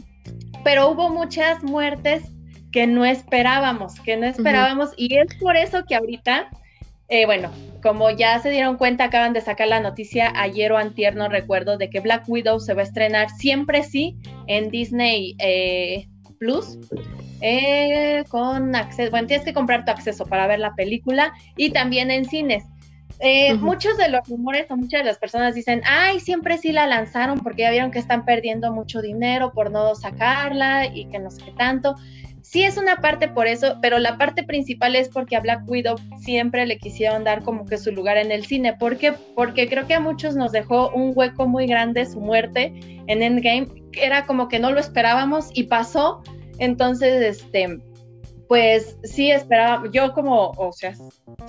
[0.64, 2.24] pero hubo muchas muertes
[2.72, 6.48] que no esperábamos, que no esperábamos, y es por eso que ahorita,
[7.10, 7.50] eh, bueno,
[7.82, 11.76] como ya se dieron cuenta, acaban de sacar la noticia ayer o antier, no recuerdo,
[11.76, 16.06] de que Black Widow se va a estrenar siempre sí en Disney eh,
[16.38, 16.78] Plus.
[17.42, 22.10] Eh, con acceso, bueno, tienes que comprar tu acceso para ver la película y también
[22.10, 22.64] en cines.
[23.58, 27.40] Muchos de los rumores o muchas de las personas dicen, ay, siempre sí la lanzaron
[27.40, 31.42] porque ya vieron que están perdiendo mucho dinero por no sacarla y que no sé
[31.44, 31.96] qué tanto
[32.50, 35.96] sí es una parte por eso, pero la parte principal es porque a Black Widow
[36.18, 38.74] siempre le quisieron dar como que su lugar en el cine.
[38.74, 39.12] ¿Por qué?
[39.36, 42.72] Porque creo que a muchos nos dejó un hueco muy grande su muerte
[43.06, 46.22] en Endgame, era como que no lo esperábamos y pasó.
[46.58, 47.78] Entonces, este,
[48.48, 50.92] pues sí esperaba, yo como, o sea,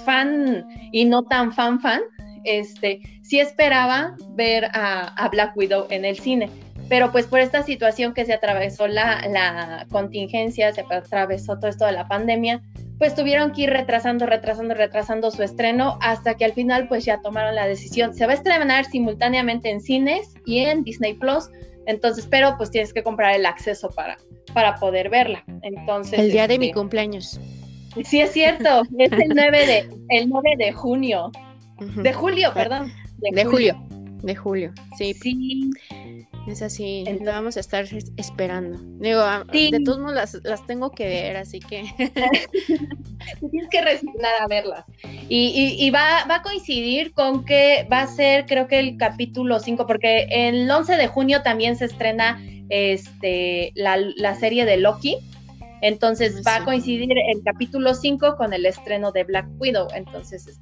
[0.06, 2.02] fan y no tan fan fan,
[2.44, 6.50] este, sí esperaba ver a, Black Widow en el cine
[6.92, 11.86] pero pues por esta situación que se atravesó la, la, contingencia, se atravesó todo esto
[11.86, 12.62] de la pandemia,
[12.98, 17.22] pues tuvieron que ir retrasando, retrasando, retrasando su estreno hasta que al final pues ya
[17.22, 18.14] tomaron la decisión.
[18.14, 21.50] Se va a estrenar simultáneamente en cines y en Disney Plus,
[21.86, 24.18] entonces, pero pues tienes que comprar el acceso para,
[24.54, 25.46] para poder verla.
[25.62, 27.40] Entonces, el día de mi este, cumpleaños.
[28.04, 31.32] Sí, es cierto, es el 9 de, el 9 de junio.
[31.80, 32.92] De julio, perdón.
[33.20, 33.82] De, julio.
[34.24, 35.14] De julio, sí.
[35.14, 35.70] Sí.
[36.48, 37.86] Es así, lo vamos a estar
[38.18, 38.80] esperando.
[39.00, 41.84] Digo, de todos modos las, las, tengo que ver, así que.
[43.40, 44.86] Tienes que resignar a verlas.
[45.30, 49.60] Y, y, va, va, a coincidir con que va a ser, creo que el capítulo
[49.60, 55.18] 5, porque el 11 de junio también se estrena este, la, la serie de Loki.
[55.82, 59.88] Entonces va a coincidir el capítulo 5 con el estreno de Black Widow.
[59.94, 60.60] Entonces,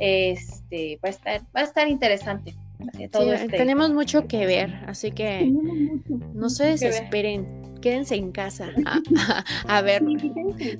[0.00, 2.54] este, va a estar, va a estar interesante.
[2.98, 5.50] Este tenemos mucho que ver, así que
[6.34, 8.70] no se desesperen, quédense en casa
[9.68, 10.02] a, ver.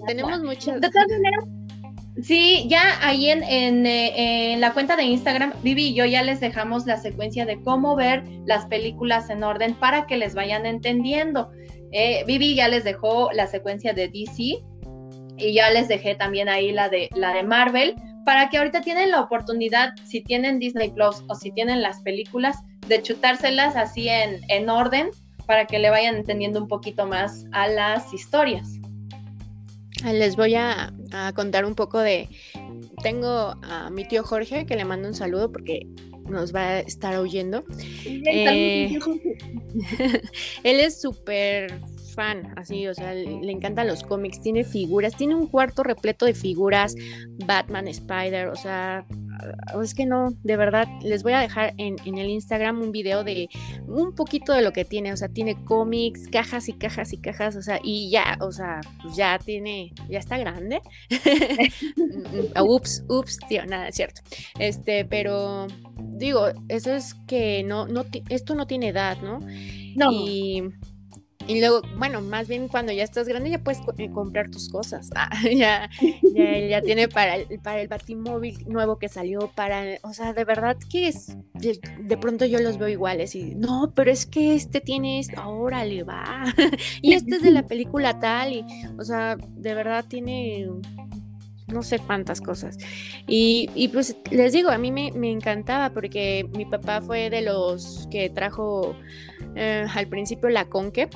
[0.06, 0.80] tenemos muchas.
[0.80, 1.44] De todas maneras,
[2.22, 3.42] sí, ya ahí en,
[3.86, 7.60] eh, en, la cuenta de Instagram, Vivi y yo ya les dejamos la secuencia de
[7.62, 11.50] cómo ver las películas en orden para que les vayan entendiendo.
[11.90, 14.62] Eh, Vivi ya les dejó la secuencia de DC
[15.36, 17.94] y ya les dejé también ahí la de la de Marvel
[18.28, 22.58] para que ahorita tienen la oportunidad, si tienen Disney Plus o si tienen las películas,
[22.86, 25.08] de chutárselas así en, en orden
[25.46, 28.68] para que le vayan entendiendo un poquito más a las historias.
[30.04, 30.92] Les voy a,
[31.34, 32.28] contar un poco de...
[33.02, 35.86] Tengo a mi tío Jorge que le mando un saludo porque
[36.28, 37.64] nos va a estar oyendo.
[38.04, 38.98] Eh,
[40.64, 41.80] él es súper
[42.18, 46.34] fan, así, o sea, le encantan los cómics, tiene figuras, tiene un cuarto repleto de
[46.34, 46.96] figuras,
[47.46, 49.06] Batman, Spider, o sea,
[49.40, 53.22] ah, es que no, de verdad, les voy a dejar en, el Instagram un video
[53.22, 53.48] de
[53.86, 57.54] un poquito de lo que tiene, o sea, tiene cómics, cajas y cajas y cajas,
[57.54, 60.80] o sea, y ya, o sea, pues ya tiene, ya está grande.
[62.60, 64.22] ups, ups, tío, nada, es cierto.
[64.58, 69.38] Este, pero digo, eso es que no, no, esto no tiene edad, ¿no?
[69.94, 70.10] No.
[70.10, 70.64] Y
[71.48, 75.10] y luego, bueno, más bien cuando ya estás grande ya puedes eh, comprar tus cosas.
[75.20, 75.90] Ah, ya,
[76.68, 80.76] ya, tiene para el, para el batimóvil nuevo que salió, para, o sea, de verdad
[80.90, 85.18] que es, de, pronto yo los veo iguales y, no, pero es que este tiene
[85.18, 86.44] esto, ahora le va.
[87.02, 88.64] y este es de la película tal, y,
[88.98, 90.68] o sea, de verdad tiene
[91.66, 92.78] no sé cuántas cosas.
[93.26, 97.42] Y, y, pues les digo, a mí me, me, encantaba porque mi papá fue de
[97.42, 98.96] los que trajo
[99.54, 101.08] eh, al principio la Conque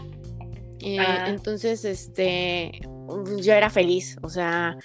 [0.98, 1.26] Ah.
[1.28, 2.80] Entonces, este,
[3.38, 4.76] yo era feliz, o sea,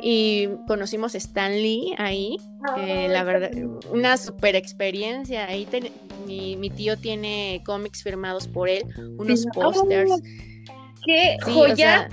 [0.00, 2.36] y conocimos a Stan Lee ahí,
[2.78, 3.50] eh, la verdad,
[3.90, 5.46] una super experiencia.
[5.46, 5.66] Ahí
[6.26, 8.82] mi, tío tiene cómics firmados por él,
[9.18, 10.12] unos pósters.
[11.06, 12.08] ¡Qué joya!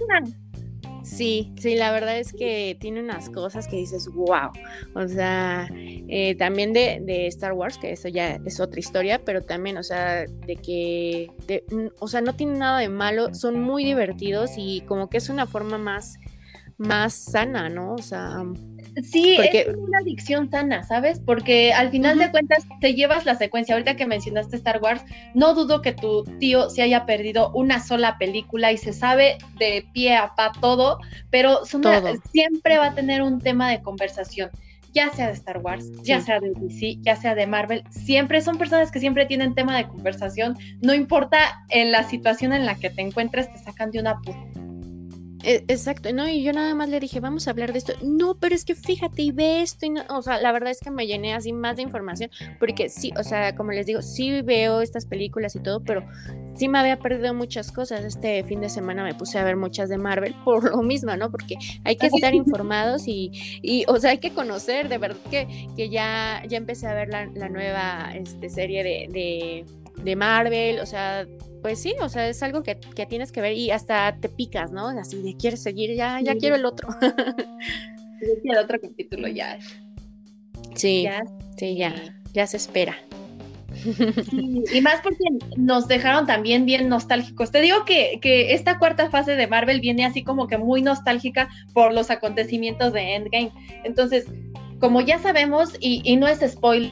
[1.03, 4.51] Sí, sí, la verdad es que tiene unas cosas que dices, wow.
[4.93, 9.41] O sea, eh, también de, de, Star Wars, que eso ya es otra historia, pero
[9.41, 11.31] también, o sea, de que,
[11.99, 15.47] o sea, no tiene nada de malo, son muy divertidos y como que es una
[15.47, 16.17] forma más,
[16.77, 17.93] más sana, ¿no?
[17.95, 18.43] O sea,
[19.03, 21.19] Sí, es una adicción sana, ¿sabes?
[21.19, 23.75] Porque al final de cuentas te llevas la secuencia.
[23.75, 28.17] Ahorita que mencionaste Star Wars, no dudo que tu tío se haya perdido una sola
[28.17, 30.99] película y se sabe de pie a pa todo,
[31.29, 34.49] pero siempre va a tener un tema de conversación
[34.93, 38.57] ya sea de Star Wars, ya sea de DC, ya sea de Marvel, siempre son
[38.57, 42.89] personas que siempre tienen tema de conversación, no importa en la situación en la que
[42.89, 44.50] te encuentres, te sacan de una e,
[45.43, 47.93] exacto, no, y yo nada más le dije, vamos a hablar de esto.
[48.01, 49.85] No, pero es que fíjate y ve esto.
[49.85, 53.11] Y o sea, la verdad es que me llené así más de información, porque sí,
[53.17, 56.05] o sea, como les digo, sí veo estas películas y todo, pero
[56.55, 58.03] sí me había perdido muchas cosas.
[58.03, 61.31] Este fin de semana me puse a ver muchas de Marvel por lo mismo, ¿no?
[61.31, 65.67] Porque hay que estar informados y, y o sea, hay que conocer, de verdad que,
[65.75, 69.65] que ya, ya empecé a ver la, la nueva este, serie de, de,
[70.03, 71.25] de Marvel, o sea,
[71.61, 74.87] pues sí, o sea, es algo que, tienes que ver y hasta te picas, ¿no?
[74.87, 76.89] Así de quieres seguir, ya, ya quiero el otro.
[78.43, 79.59] el otro capítulo ya.
[80.75, 81.23] Sí, ya,
[81.57, 81.93] sí, ya,
[82.33, 82.95] ya se espera.
[84.71, 85.23] y más porque
[85.57, 87.51] nos dejaron también bien nostálgicos.
[87.51, 91.49] Te digo que, que, esta cuarta fase de Marvel viene así como que muy nostálgica
[91.73, 93.51] por los acontecimientos de Endgame.
[93.83, 94.25] Entonces,
[94.79, 96.91] como ya sabemos, y, y no es spoiler,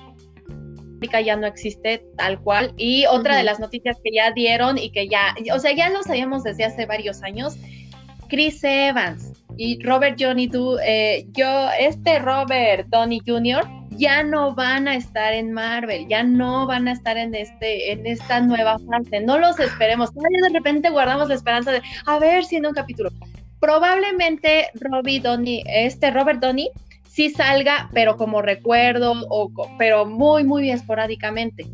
[1.24, 2.74] ya no existe tal cual.
[2.78, 6.04] Y otra de las noticias que ya dieron y que ya, o sea, ya lo
[6.04, 7.58] sabíamos desde hace varios años,
[8.28, 13.68] Chris Evans y Robert Johnny Do, eh, yo, este Robert Downey Jr.
[13.90, 18.06] ya no van a estar en Marvel, ya no van a estar en este, en
[18.06, 19.22] esta nueva fase.
[19.22, 20.14] No los esperemos.
[20.14, 23.10] de repente guardamos la esperanza de a ver si en un capítulo.
[23.60, 26.70] Probablemente Robbie Downey, este Robert Downey
[27.20, 31.66] sí salga, pero como recuerdo, o, pero muy, muy esporádicamente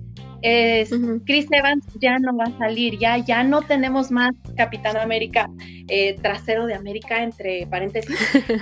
[0.45, 0.91] es
[1.25, 5.49] Chris Evans ya no va a salir, ya, ya no tenemos más Capitán América,
[5.87, 8.15] eh, trasero de América, entre paréntesis.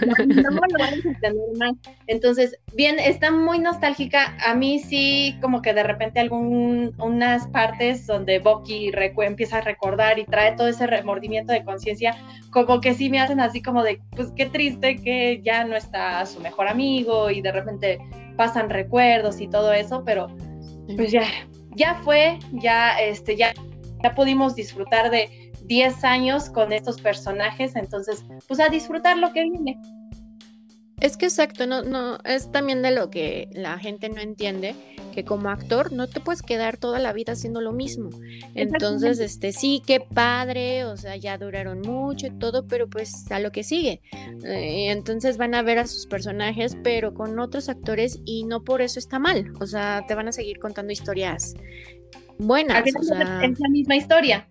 [0.08, 1.74] No, lo vamos a tener más.
[2.08, 4.34] Entonces, bien, está muy nostálgica.
[4.46, 10.24] A mí sí, como que de repente algunas partes donde Bucky empieza a recordar y
[10.24, 12.15] trae todo ese remordimiento de conciencia,
[12.52, 16.26] como que sí me hacen así como de, pues qué triste que ya no está
[16.26, 18.00] su mejor amigo y de repente
[18.38, 20.28] pasan recuerdos y todo eso, pero
[20.96, 21.24] pues ya,
[21.75, 23.53] ya fue, ya, este, ya,
[24.03, 29.43] ya pudimos disfrutar de 10 años con estos personajes, entonces, pues a disfrutar lo que
[29.43, 29.79] viene.
[30.99, 34.75] Es que exacto, no, no, es también de lo que la gente no entiende,
[35.13, 38.10] que como actor no te puedes quedar toda la vida haciendo lo mismo.
[38.56, 43.39] Entonces, este, sí, qué padre, o sea, ya duraron mucho y todo, pero pues a
[43.39, 44.02] lo que sigue.
[44.43, 48.82] Eh, entonces van a ver a sus personajes, pero con otros actores y no por
[48.82, 49.54] eso está mal.
[49.60, 51.54] O sea, te van a seguir contando historias
[52.38, 52.86] buenas.
[52.86, 54.47] es la misma historia.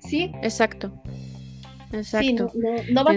[0.00, 0.30] Sí.
[0.42, 0.92] Exacto.
[1.92, 2.50] Exacto.
[2.90, 3.14] no, va a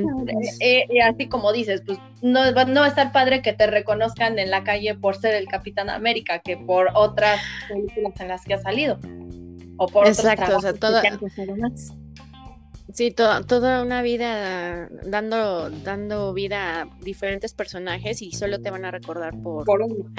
[0.60, 4.38] eh, eh, así como dices, pues no, no va a estar padre que te reconozcan
[4.40, 8.54] en la calle por ser el Capitán América que por otras películas en las que
[8.54, 9.00] ha salido.
[9.78, 11.02] O por Exacto, o sea, toda,
[12.94, 18.92] Sí, toda una vida dando, dando vida a diferentes personajes y solo te van a
[18.92, 19.66] recordar por,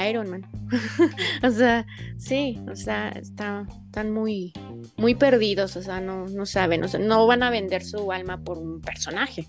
[0.09, 0.47] Iron Man.
[1.43, 1.85] o sea,
[2.17, 4.53] sí, o sea, están, están muy,
[4.97, 8.39] muy perdidos, o sea, no, no saben, o sea, no van a vender su alma
[8.39, 9.47] por un personaje.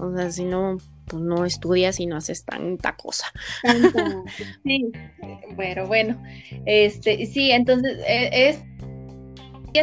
[0.00, 3.26] O sea, si no, pues no estudias y no haces tanta cosa.
[4.64, 4.90] sí,
[5.54, 6.22] bueno, bueno,
[6.64, 8.58] este, sí, entonces e, es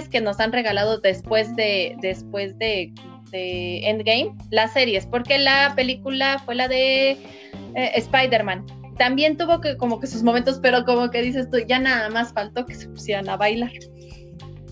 [0.09, 2.93] que nos han regalado después de, después de,
[3.31, 8.63] Endgame, las series, porque la película fue la de eh, Spider-Man.
[8.99, 12.31] También tuvo que como que sus momentos, pero como que dices tú, ya nada más
[12.31, 13.71] faltó que se pusieran a bailar.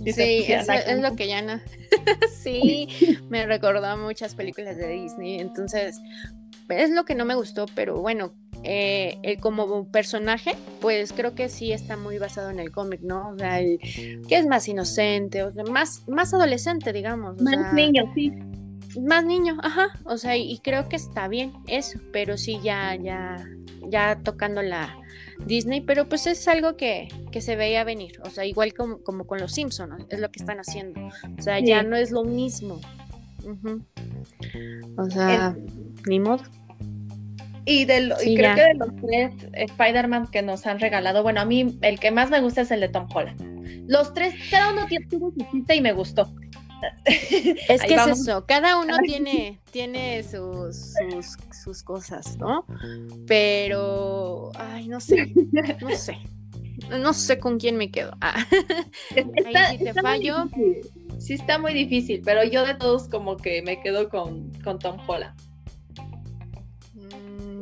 [0.06, 1.60] sí, es, es, lo que ya no.
[2.44, 2.88] sí,
[3.30, 5.40] me recordó a muchas películas de Disney.
[5.40, 6.00] Entonces,
[6.70, 11.72] es lo que no me gustó, pero bueno, eh, como personaje, pues creo que sí
[11.72, 13.30] está muy basado en el cómic, ¿no?
[13.30, 17.42] O sea, que es más inocente, o sea, más, más adolescente, digamos.
[17.42, 18.32] más niño, sí.
[19.00, 19.88] Más niño, ajá.
[20.04, 23.38] O sea, y, creo que está bien eso, pero sí ya, ya,
[23.88, 24.98] ya tocando la
[25.46, 28.20] Disney, pero pues es algo que, que se veía venir.
[28.24, 31.00] O sea, igual como, como con los Simpsons, es lo que están haciendo.
[31.38, 32.80] O sea, ya no es lo mismo.
[34.98, 35.56] O sea,
[36.06, 36.44] ni modo.
[37.66, 41.46] Y, de y creo que de los tres Spider-Man que nos han regalado, bueno, a
[41.46, 43.86] mí el que más me gusta es el de Tom Holland.
[43.88, 46.34] Los tres, cada uno tiene su cita y me gustó.
[47.06, 50.94] Es que es eso, cada uno tiene, tiene sus,
[51.64, 52.66] sus, cosas, ¿no?
[53.28, 55.32] Pero, ay, no sé,
[55.80, 56.18] no sé.
[56.90, 58.18] No sé con quién me quedo.
[58.22, 58.44] Ah.
[59.56, 60.50] Ahí sí te fallo.
[61.20, 64.98] Sí, está muy difícil, pero yo de todos como que me quedo con, con Tom
[65.08, 65.40] Holland.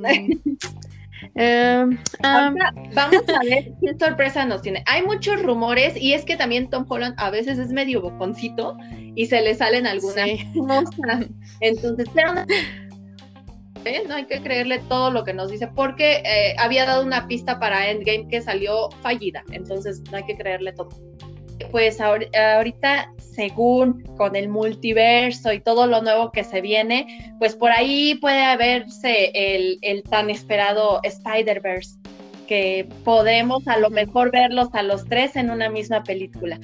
[1.35, 4.83] Em, vamos a ver qué sorpresa nos tiene.
[4.87, 8.77] Hay muchos rumores y es que también Tom Holland a veces es medio boconcito
[9.15, 11.27] y se le salen algunas cosas.
[11.59, 12.33] Entonces, pero
[13.85, 14.03] ¿eh?
[14.07, 17.59] no, hay que creerle todo lo que nos dice porque eh, había dado una pista
[17.59, 19.43] para Endgame que salió fallida.
[19.51, 20.89] Entonces, no hay que creerle todo.
[21.71, 27.71] Pues ahorita según con el multiverso y todo lo nuevo que se viene, pues por
[27.71, 31.97] ahí puede haberse el, tan esperado Spider-Verse,
[32.47, 36.59] que podemos a lo mejor verlos a los tres en una misma película.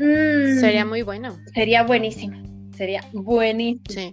[0.00, 1.38] Mm, sería muy bueno.
[1.54, 2.42] Sería buenísimo,
[2.76, 3.84] sería buenísimo.
[3.88, 4.12] Sí.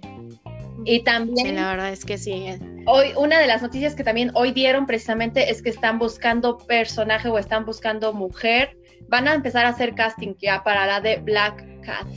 [0.85, 1.47] Y también.
[1.47, 2.33] Sí, la verdad es que sí.
[2.33, 2.59] Eh.
[2.85, 7.27] Hoy, una de las noticias que también hoy dieron precisamente es que están buscando personaje
[7.29, 8.77] o están buscando mujer
[9.09, 12.07] van a empezar a hacer casting ya para la de Black Cat.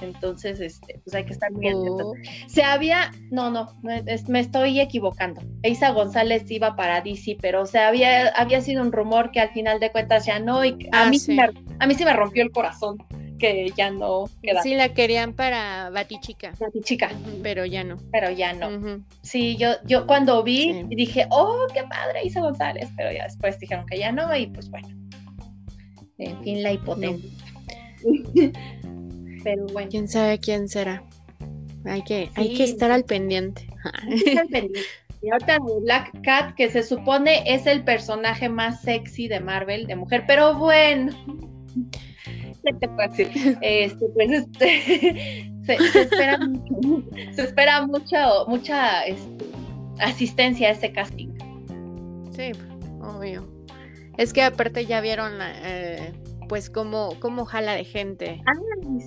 [0.00, 2.06] Entonces, este, pues hay que estar muy atentos.
[2.06, 2.14] Oh.
[2.48, 5.40] Se había, no, no, me estoy equivocando.
[5.62, 9.50] Isa González iba para DC, pero o sea, había, había sido un rumor que al
[9.50, 11.34] final de cuentas ya no, y a, ah, mí, sí.
[11.34, 11.48] me,
[11.78, 12.98] a mí sí me rompió el corazón
[13.42, 14.62] que ya no queda.
[14.62, 16.52] Sí, la querían para Batichica.
[16.60, 17.10] Batichica.
[17.42, 17.96] Pero ya no.
[18.12, 19.02] Pero ya no.
[19.22, 23.84] Sí, yo, yo cuando vi dije, oh, qué padre Isa González, pero ya después dijeron
[23.86, 24.88] que ya no, y pues bueno.
[26.24, 27.28] En fin, la hipotenusa.
[29.44, 29.88] Pero bueno.
[29.90, 31.04] ¿Quién sabe quién será?
[31.84, 33.66] Hay que, hay que estar al pendiente.
[35.22, 39.96] Y ahorita Black Cat, que se supone es el personaje más sexy de Marvel, de
[39.96, 41.12] mujer, pero bueno.
[42.64, 43.58] Este, pues este,
[45.64, 49.46] se, espera mucho, se espera mucho, mucha este,
[49.98, 51.30] asistencia a ese casting.
[52.30, 52.52] Sí,
[53.00, 53.51] obvio.
[54.16, 56.12] Es que aparte ya vieron eh,
[56.48, 58.42] pues cómo, cómo jala de gente.
[58.46, 58.52] Ah,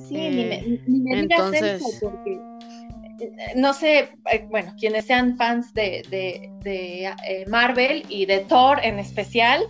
[0.08, 1.82] sí, ni me, eh, entonces...
[2.01, 2.39] porque
[3.20, 4.10] eh, no sé,
[4.49, 9.64] bueno, quienes sean fans de, de, Marvel y de Thor en especial,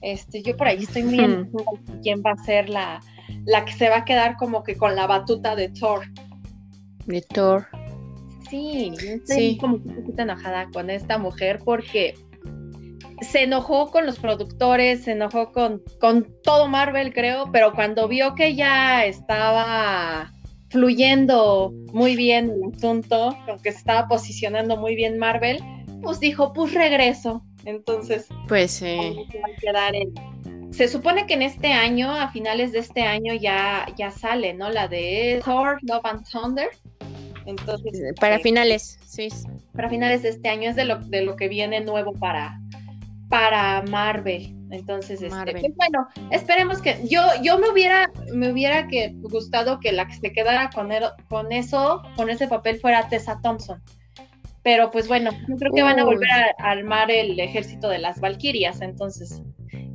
[0.00, 1.64] este, yo por ahí estoy viendo
[2.02, 3.00] quién va a ser la,
[3.44, 6.06] la que se va a quedar como que con la batuta de Thor.
[7.06, 7.66] De Thor.
[8.48, 12.14] Sí, estoy como un poquito enojada con esta mujer porque
[13.20, 18.34] se enojó con los productores, se enojó con, con todo Marvel, creo, pero cuando vio
[18.34, 20.32] que ya estaba
[20.70, 25.58] fluyendo muy bien el asunto, que se estaba posicionando muy bien Marvel,
[26.02, 27.42] pues dijo, pues regreso.
[27.64, 29.26] Entonces, pues sí.
[30.70, 34.70] Se supone que en este año, a finales de este año, ya, ya sale, ¿no?
[34.70, 36.68] La de Thor, Love and Thunder.
[37.46, 39.28] Entonces, para este, finales, sí.
[39.74, 42.60] Para finales de este año es de lo, de lo que viene nuevo para,
[43.28, 44.54] para Marvel.
[44.70, 49.92] Entonces, este, pues bueno, esperemos que yo yo me hubiera me hubiera que gustado que
[49.92, 50.90] la que se quedara con
[51.28, 53.82] con eso, con ese papel fuera Tessa Thompson.
[54.62, 58.20] Pero pues bueno, yo creo que van a volver a, armar el ejército de las
[58.20, 59.42] Valquirias, entonces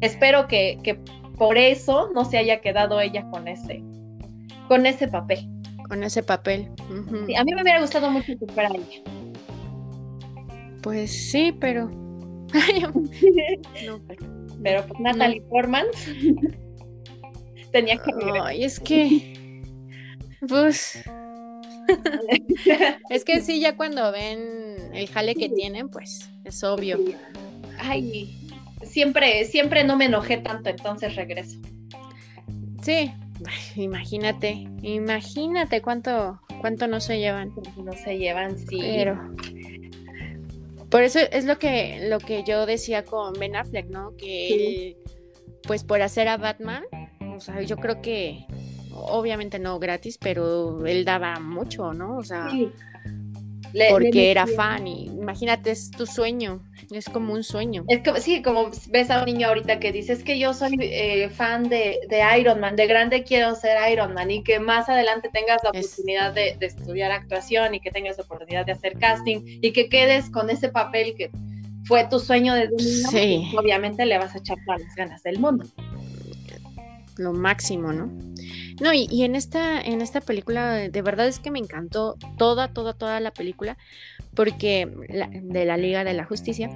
[0.01, 0.95] espero que, que
[1.37, 3.83] por eso no se haya quedado ella con ese
[4.67, 5.47] con ese papel.
[5.87, 6.71] Con ese papel.
[6.89, 9.03] a mí me hubiera gustado mucho que fuera ella.
[10.81, 11.91] Pues sí, pero
[14.63, 15.85] pero, pues Natalie Portman
[17.71, 19.61] tenía que Ay, es que
[20.47, 21.03] pues
[23.09, 26.99] es que sí, ya cuando ven el jale que tienen, pues es obvio.
[27.79, 28.49] Ay,
[28.83, 31.59] siempre, siempre no me enojé tanto, entonces regreso.
[32.81, 33.11] Sí,
[33.75, 37.53] imagínate, imagínate cuánto, cuánto no se llevan.
[37.83, 38.77] No se llevan, sí.
[38.79, 39.19] Pero
[40.93, 44.15] por eso es lo que, lo que yo decía con Ben Affleck, ¿no?
[44.15, 44.97] Que él,
[45.63, 46.83] pues por hacer a Batman,
[47.35, 48.45] o sea, yo creo que,
[48.91, 52.17] obviamente no gratis, pero él daba mucho, ¿no?
[52.17, 52.47] O sea,
[53.89, 56.61] porque era fan y imagínate, es tu sueño,
[56.91, 57.85] es como un sueño.
[57.87, 60.77] Es que, sí, como ves a un niño ahorita que dice, es que yo soy
[60.79, 61.99] eh, fan de,
[62.39, 66.33] Iron Man, de grande quiero ser Iron Man y que más adelante tengas la oportunidad
[66.33, 70.49] de, estudiar actuación y que tengas la oportunidad de hacer casting y que quedes con
[70.49, 71.31] ese papel que
[71.85, 73.51] fue tu sueño desde niño, sí.
[73.57, 75.65] Obviamente le vas a echar todas las ganas del mundo.
[77.17, 78.11] Lo máximo, ¿no?
[78.81, 82.93] No, y, en esta, en esta película, de verdad es que me encantó toda, toda,
[82.93, 83.77] toda la película,
[84.35, 84.89] porque
[85.43, 86.69] de la Liga de la Justicia,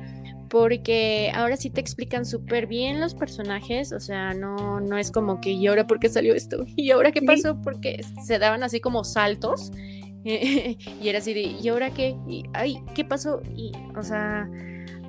[0.49, 5.41] porque ahora sí te explican súper bien los personajes, o sea, no, no es como
[5.41, 6.65] que, ¿y ahora por qué salió esto?
[6.75, 7.59] ¿Y ahora qué pasó?
[7.61, 9.71] Porque se daban así como saltos,
[10.23, 10.77] y
[11.07, 12.15] era así de, ¿y ahora qué?
[12.27, 13.41] Y, ay, ¿qué pasó?
[13.55, 14.47] Y, o sea,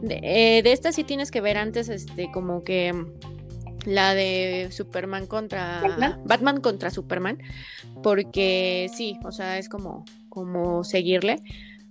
[0.02, 2.94] de, eh, de esta sí tienes que ver antes, este, como que
[3.88, 5.80] la de Superman contra
[6.24, 6.60] ¿Batman?
[6.60, 7.38] contra Superman,
[8.02, 11.42] porque sí, o sea, es como, como seguirle,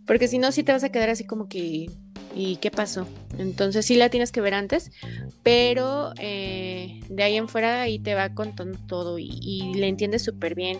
[0.06, 1.89] porque si no, sí te vas a quedar así como que,
[2.36, 3.08] ¿y qué pasó?
[3.39, 4.91] Entonces sí la tienes que ver antes,
[5.41, 10.24] pero eh, de ahí en fuera ahí te va contando todo y, y le entiendes
[10.24, 10.80] súper bien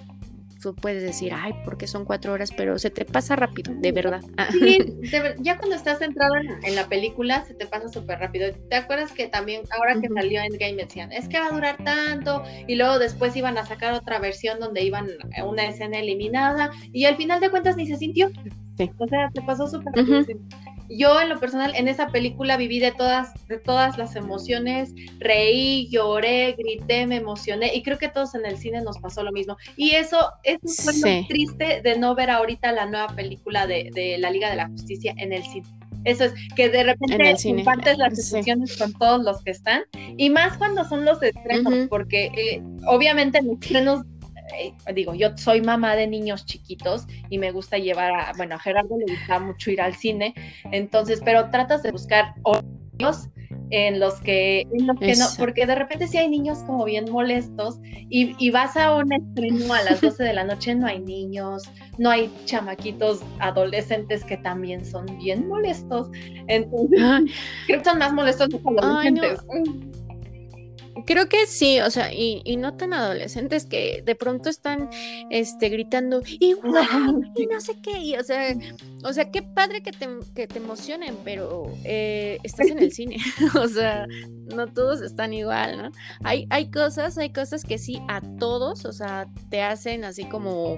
[0.62, 4.22] tú puedes decir, ay, porque son cuatro horas, pero se te pasa rápido, de verdad.
[4.52, 4.80] Sí,
[5.40, 8.52] ya cuando estás centrado en, la película, se te pasa súper rápido.
[8.70, 12.44] ¿Te acuerdas que también, ahora que salió Endgame, decían, es que va a durar tanto,
[12.68, 17.06] y luego después iban a sacar otra versión donde iban a una escena eliminada, y
[17.06, 18.30] al final de cuentas ni se sintió.
[18.78, 18.92] Sí.
[18.98, 20.24] O sea, te pasó súper rápido
[20.90, 25.88] yo en lo personal en esa película viví de todas, de todas las emociones, reí,
[25.90, 29.58] lloré, grité, me emocioné y creo que todos en el cine nos pasó lo mismo.
[29.76, 30.60] Y eso, es
[31.04, 35.14] muy triste de no ver ahorita la nueva película de, la Liga de la Justicia
[35.18, 35.68] en el cine.
[36.04, 39.82] Eso es, que de repente compartes las emociones con todos los que están,
[40.16, 44.04] y más cuando son los estrenos, porque eh, obviamente los estrenos
[44.56, 48.60] eh, digo, yo soy mamá de niños chiquitos y me gusta llevar a, bueno, a
[48.60, 50.34] Gerardo le gusta mucho ir al cine,
[50.72, 53.30] entonces, pero tratas de buscar horarios
[53.70, 57.12] en los que, en los que no, porque de repente sí hay niños como bien
[57.12, 61.00] molestos y, y, vas a un estreno a las 12 de la noche, no hay
[61.00, 61.64] niños,
[61.98, 66.10] no hay chamaquitos adolescentes que también son bien molestos,
[66.48, 67.00] entonces
[67.66, 69.40] creo que son más molestos los adolescentes.
[71.08, 74.90] Creo que sí, o sea, y, y, no tan adolescentes que de pronto están
[75.30, 76.54] este, gritando, y
[77.36, 78.54] y no sé qué, y, o sea,
[79.06, 83.20] o sea, qué padre que te, que te emocionen, pero eh, estás en el cine,
[83.56, 84.06] o sea,
[84.54, 85.92] no todos están igual, ¿no?
[86.26, 90.74] Hay, hay cosas, hay cosas que sí a todos, o sea, te hacen así como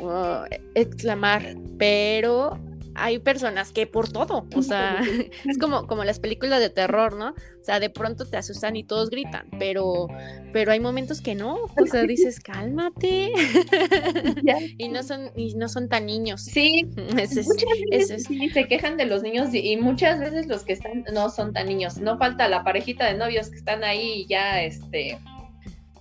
[0.00, 0.44] uh,
[0.76, 2.56] exclamar, pero
[2.98, 5.00] hay personas que por todo, o sea,
[5.48, 7.30] es como, como las películas de terror, ¿no?
[7.30, 10.06] O sea, de pronto te asustan y todos gritan, pero,
[10.52, 13.32] pero hay momentos que no, o sea, dices, cálmate.
[14.78, 16.42] y no son, y no son tan niños.
[16.42, 17.46] Sí, muchas
[17.90, 21.52] veces sí, se quejan de los niños y, muchas veces los que están no son
[21.52, 21.98] tan niños.
[21.98, 25.18] No falta la parejita de novios que están ahí ya, este,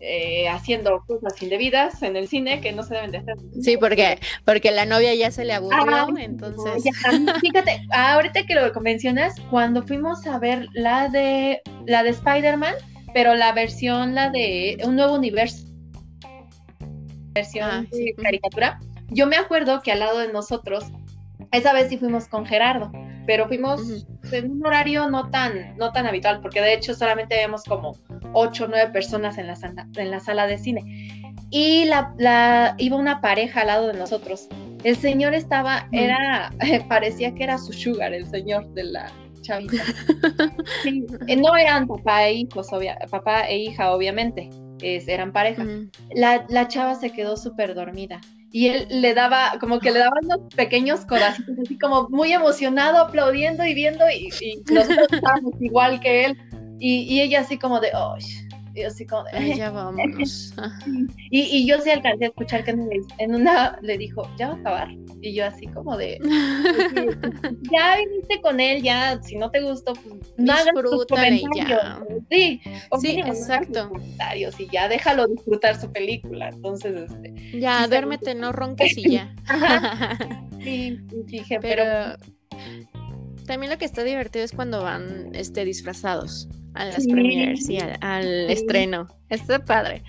[0.07, 3.35] eh, haciendo cosas indebidas en el cine que no se deben de hacer.
[3.61, 6.83] Sí, porque, porque la novia ya se le aburrió, entonces.
[7.41, 12.75] fíjate, ahorita que lo mencionas, cuando fuimos a ver la de la de Spider-Man,
[13.13, 15.65] pero la versión, la de un nuevo universo,
[17.33, 18.79] versión ah, de caricatura,
[19.09, 20.85] yo me acuerdo que al lado de nosotros,
[21.51, 22.91] esa vez sí fuimos con Gerardo
[23.25, 27.63] pero fuimos en un horario no tan, no tan habitual, porque de hecho solamente vemos
[27.63, 27.97] como
[28.33, 31.35] ocho o nueve personas en la, sala, en la sala de cine.
[31.49, 34.47] Y la, la, iba una pareja al lado de nosotros.
[34.83, 36.51] El señor estaba, era,
[36.89, 39.11] parecía que era su sugar, el señor de la
[39.41, 39.83] chavita.
[41.27, 42.69] Eh, no eran papá e hijos,
[43.09, 44.49] papá e hija, obviamente,
[44.81, 45.65] eran pareja.
[46.13, 48.21] la, la chava se quedó súper dormida
[48.55, 52.99] y él le daba, como que le daba unos pequeños corazones, así como muy emocionado,
[52.99, 54.29] aplaudiendo y viendo, y,
[54.71, 56.37] nosotros estábamos igual que él,
[56.79, 58.15] y, y ella así como de, oh,
[58.75, 60.53] y así como de, ya vámonos.
[61.31, 64.57] y, y, yo sí alcancé a escuchar que en una le dijo, ya va a
[64.57, 64.89] acabar.
[65.21, 66.19] Y yo así como de,
[67.71, 71.81] ya viniste con él, ya, si no te gustó, pues no hagas tus comentarios.
[72.29, 72.61] Sí,
[72.99, 73.89] sí exacto.
[73.89, 76.49] Comentarios y ya déjalo disfrutar su película.
[76.49, 79.33] Entonces, este, ya, duérmete, no ronques y ya.
[80.63, 82.17] sí, dije, pero...
[83.45, 88.49] También lo que está divertido es cuando van este, disfrazados a las premiers y al,
[88.49, 89.07] estreno.
[89.29, 90.03] Está padre.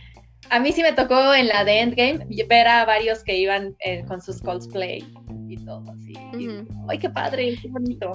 [0.51, 4.05] A mí sí me tocó en la de Endgame ver a varios que iban eh,
[4.07, 5.05] con sus cosplay
[5.49, 6.15] y todo así.
[6.89, 7.57] ¡Ay, qué padre!
[7.61, 8.13] ¡Qué bonito!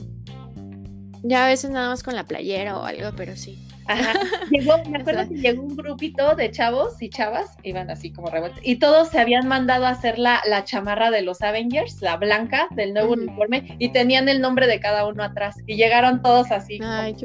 [1.24, 3.60] Ya a veces nada más con la playera o algo, pero sí.
[3.88, 4.14] Ajá.
[4.52, 8.62] Llegó, me acuerdo que llegó un grupito de chavos y chavas, iban así como revueltos,
[8.64, 12.68] y todos se habían mandado a hacer la, la chamarra de los Avengers, la blanca
[12.72, 15.56] del nuevo uniforme, y tenían el nombre de cada uno atrás.
[15.68, 16.80] Y llegaron todos así.
[16.84, 17.16] Ay,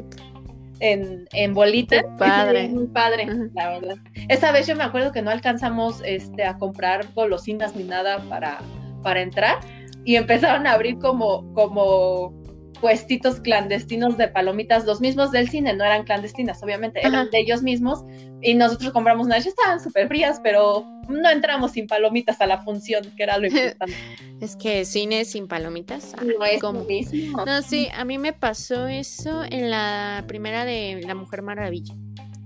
[0.79, 2.03] en, en bolita.
[2.17, 2.67] padre.
[2.69, 3.97] Muy padre, la verdad.
[4.29, 8.59] Esa vez yo me acuerdo que no alcanzamos este, a comprar golosinas ni nada para,
[9.03, 9.57] para entrar
[10.05, 12.33] y empezaron a abrir como, como
[12.81, 17.63] puestitos clandestinos de palomitas, los mismos del cine, no eran clandestinas, obviamente, eran de ellos
[17.63, 18.03] mismos,
[18.41, 23.03] y nosotros compramos unas, estaban súper frías, pero no entramos sin palomitas a la función,
[23.15, 23.95] que era lo importante.
[24.39, 26.15] Es que cine sin palomitas.
[26.21, 27.45] no es mismo.
[27.45, 31.95] No, sí, a mí me pasó eso en la primera de La Mujer Maravilla.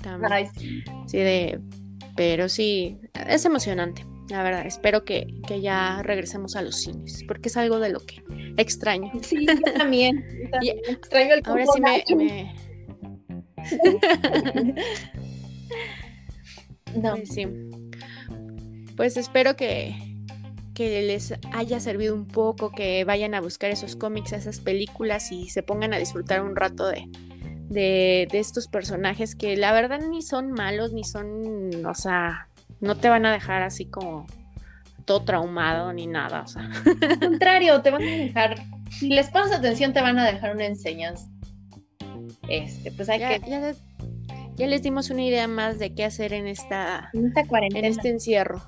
[0.02, 0.50] También.
[1.06, 1.60] sí, de,
[2.16, 4.06] pero sí, es emocionante.
[4.32, 5.28] La verdad, espero que,
[5.62, 8.24] ya regresemos a los cines, porque es algo de lo que
[8.56, 9.12] extraño.
[9.22, 10.26] Sí, yo también.
[10.88, 11.66] extraño el Ahora
[12.08, 12.56] sí me...
[16.96, 17.16] no.
[17.18, 17.46] Pues sí.
[18.96, 19.98] Pues espero que,
[20.74, 25.50] que les haya servido un poco, que vayan a buscar esos cómics, esas películas y
[25.50, 27.06] se pongan a disfrutar un rato de,
[27.68, 32.48] de, de estos personajes que la verdad ni son malos, ni son, o sea,
[32.82, 34.26] no te van a dejar así como
[35.06, 36.42] todo traumado ni nada.
[36.42, 36.70] O sea.
[37.10, 38.56] Al contrario, te van a dejar,
[38.90, 41.28] si les pones atención, te van a dejar una enseñanza.
[42.50, 43.76] Este, pues hay que.
[44.58, 47.88] Ya, les dimos una idea más de qué hacer en esta, en esta cuarentena.
[47.88, 48.62] En este encierro.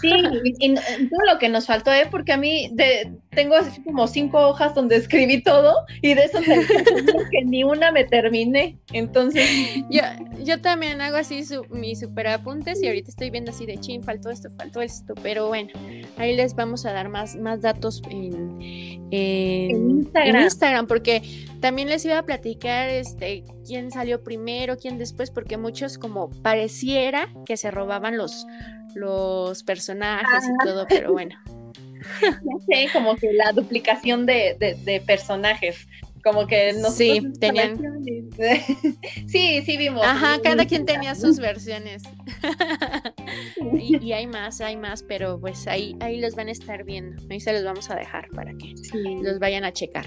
[0.00, 0.12] Sí,
[0.44, 2.06] y, todo lo que nos faltó, ¿eh?
[2.10, 6.42] porque a mí de, tengo así como cinco hojas donde escribí todo y de esos
[6.42, 8.78] que ni una me terminé.
[8.92, 9.48] Entonces.
[9.90, 10.02] Yo,
[10.42, 14.30] yo también hago así mis super apuntes y ahorita estoy viendo así de chin, faltó
[14.30, 15.70] esto, faltó esto, pero bueno,
[16.16, 18.60] ahí les vamos a dar más, más datos en,
[19.10, 20.44] Instagram.
[20.44, 21.22] Instagram, porque
[21.60, 27.28] también les iba a platicar este quién salió primero, quién después, porque muchos como pareciera
[27.44, 28.46] que se robaban los,
[28.94, 31.36] los personajes y todo, pero bueno.
[32.66, 35.86] Sí, como que la duplicación de, de personajes
[36.22, 37.78] como que no sí tenían
[39.26, 40.04] sí sí vimos.
[40.04, 42.02] Ajá cada quien tenía sus versiones.
[43.78, 47.22] Y, hay más hay más pero pues ahí ahí los van a estar viendo.
[47.30, 48.74] Ahí se los vamos a dejar para que
[49.22, 50.06] los vayan a checar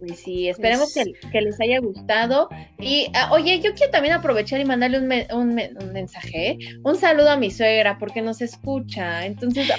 [0.00, 2.48] pues sí, esperemos que, les haya gustado.
[2.78, 7.36] Y ah, oye, yo quiero también aprovechar y mandarle un, un, mensaje, un saludo a
[7.36, 9.26] mi suegra, porque nos escucha.
[9.26, 9.70] Entonces,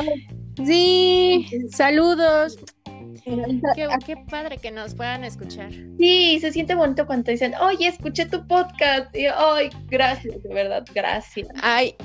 [0.64, 2.58] sí, saludos.
[4.06, 5.72] Qué, padre que nos puedan escuchar.
[5.98, 9.16] Sí, se siente bonito cuando dicen, oye, escuché tu podcast.
[9.16, 11.48] Y, ay, gracias, de verdad, gracias.
[11.62, 11.96] Ay,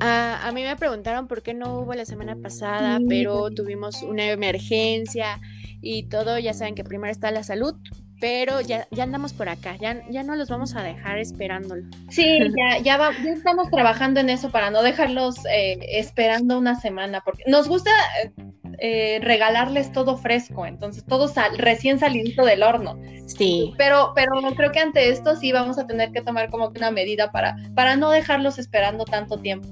[0.00, 5.40] a, mí me preguntaron por qué no hubo la semana pasada, pero tuvimos una emergencia
[5.80, 6.38] y todo.
[6.38, 7.74] Ya saben que primero está la salud,
[8.20, 11.82] pero ya, ya andamos por acá, ya, ya no los vamos a dejar esperándolo.
[12.08, 17.20] Sí, ya, ya, ya estamos trabajando en eso para no dejarlos eh, esperando una semana,
[17.24, 17.90] porque nos gusta
[18.78, 22.98] eh, regalarles todo fresco, entonces todo sal, recién salido del horno.
[23.26, 23.72] Sí.
[23.76, 26.90] Pero, pero creo que ante esto sí vamos a tener que tomar como que una
[26.90, 29.68] medida para, para no dejarlos esperando tanto tiempo.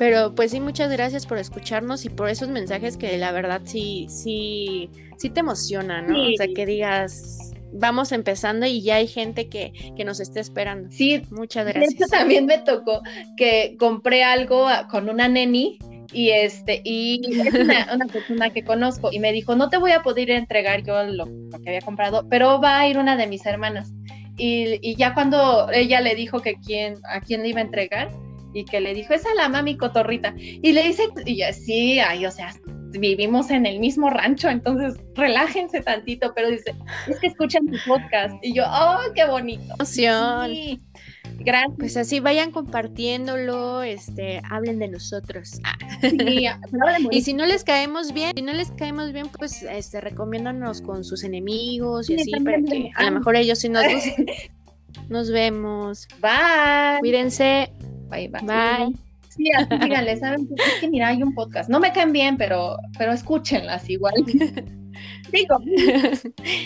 [0.00, 4.06] Pero pues sí, muchas gracias por escucharnos y por esos mensajes que la verdad sí,
[4.08, 4.88] sí,
[5.18, 6.22] sí te emocionan, ¿no?
[6.22, 10.90] O sea, que digas, vamos empezando y ya hay gente que, que nos está esperando.
[10.90, 11.92] Sí, muchas gracias.
[11.92, 13.02] Esto también me tocó
[13.36, 15.78] que compré algo con una neni
[16.14, 17.52] y este y es
[17.92, 21.26] una, persona que conozco y me dijo no te voy a poder entregar yo lo,
[21.26, 23.92] que había comprado pero va a ir una de mis hermanas
[24.38, 28.10] y, y, ya cuando ella le dijo que quién a quién le iba a entregar
[28.52, 30.34] y que le dijo, es a la mami cotorrita.
[30.36, 32.54] Y le dice, y yo, sí, ay, o sea,
[32.98, 36.74] vivimos en el mismo rancho, entonces relájense tantito, pero dice,
[37.06, 38.34] es que escuchan tu podcast.
[38.42, 39.74] Y yo, oh, qué bonito.
[39.74, 40.80] Emoción.
[41.38, 41.72] Gracias.
[41.78, 45.60] Pues así vayan compartiéndolo, este, hablen de nosotros.
[45.64, 45.78] Ah.
[47.10, 51.02] y si no les caemos bien, si no les caemos bien, pues este, recomiéndanos con
[51.04, 53.84] sus enemigos y así, para que a lo mejor ellos sí nos
[55.08, 56.06] Nos vemos.
[56.20, 57.00] Bye.
[57.00, 57.72] Cuídense.
[58.10, 58.92] Bye, bye.
[59.28, 60.48] Sí, así díganle, ¿saben?
[60.56, 61.70] Es que mira, hay un podcast.
[61.70, 64.14] No me caen bien, pero, pero escúchenlas igual.
[65.32, 65.58] Digo.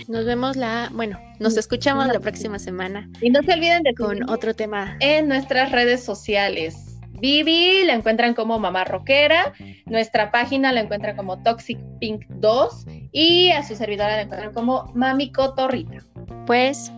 [0.08, 3.08] Nos vemos la, bueno, nos escuchamos la próxima semana.
[3.20, 6.98] Y no se olviden de con otro tema en nuestras redes sociales.
[7.20, 9.52] Vivi la encuentran como Mamá Rockera,
[9.86, 14.90] nuestra página la encuentran como Toxic Pink 2 y a su servidora la encuentran como
[14.94, 16.04] Mami Cotorrita.
[16.46, 16.90] Pues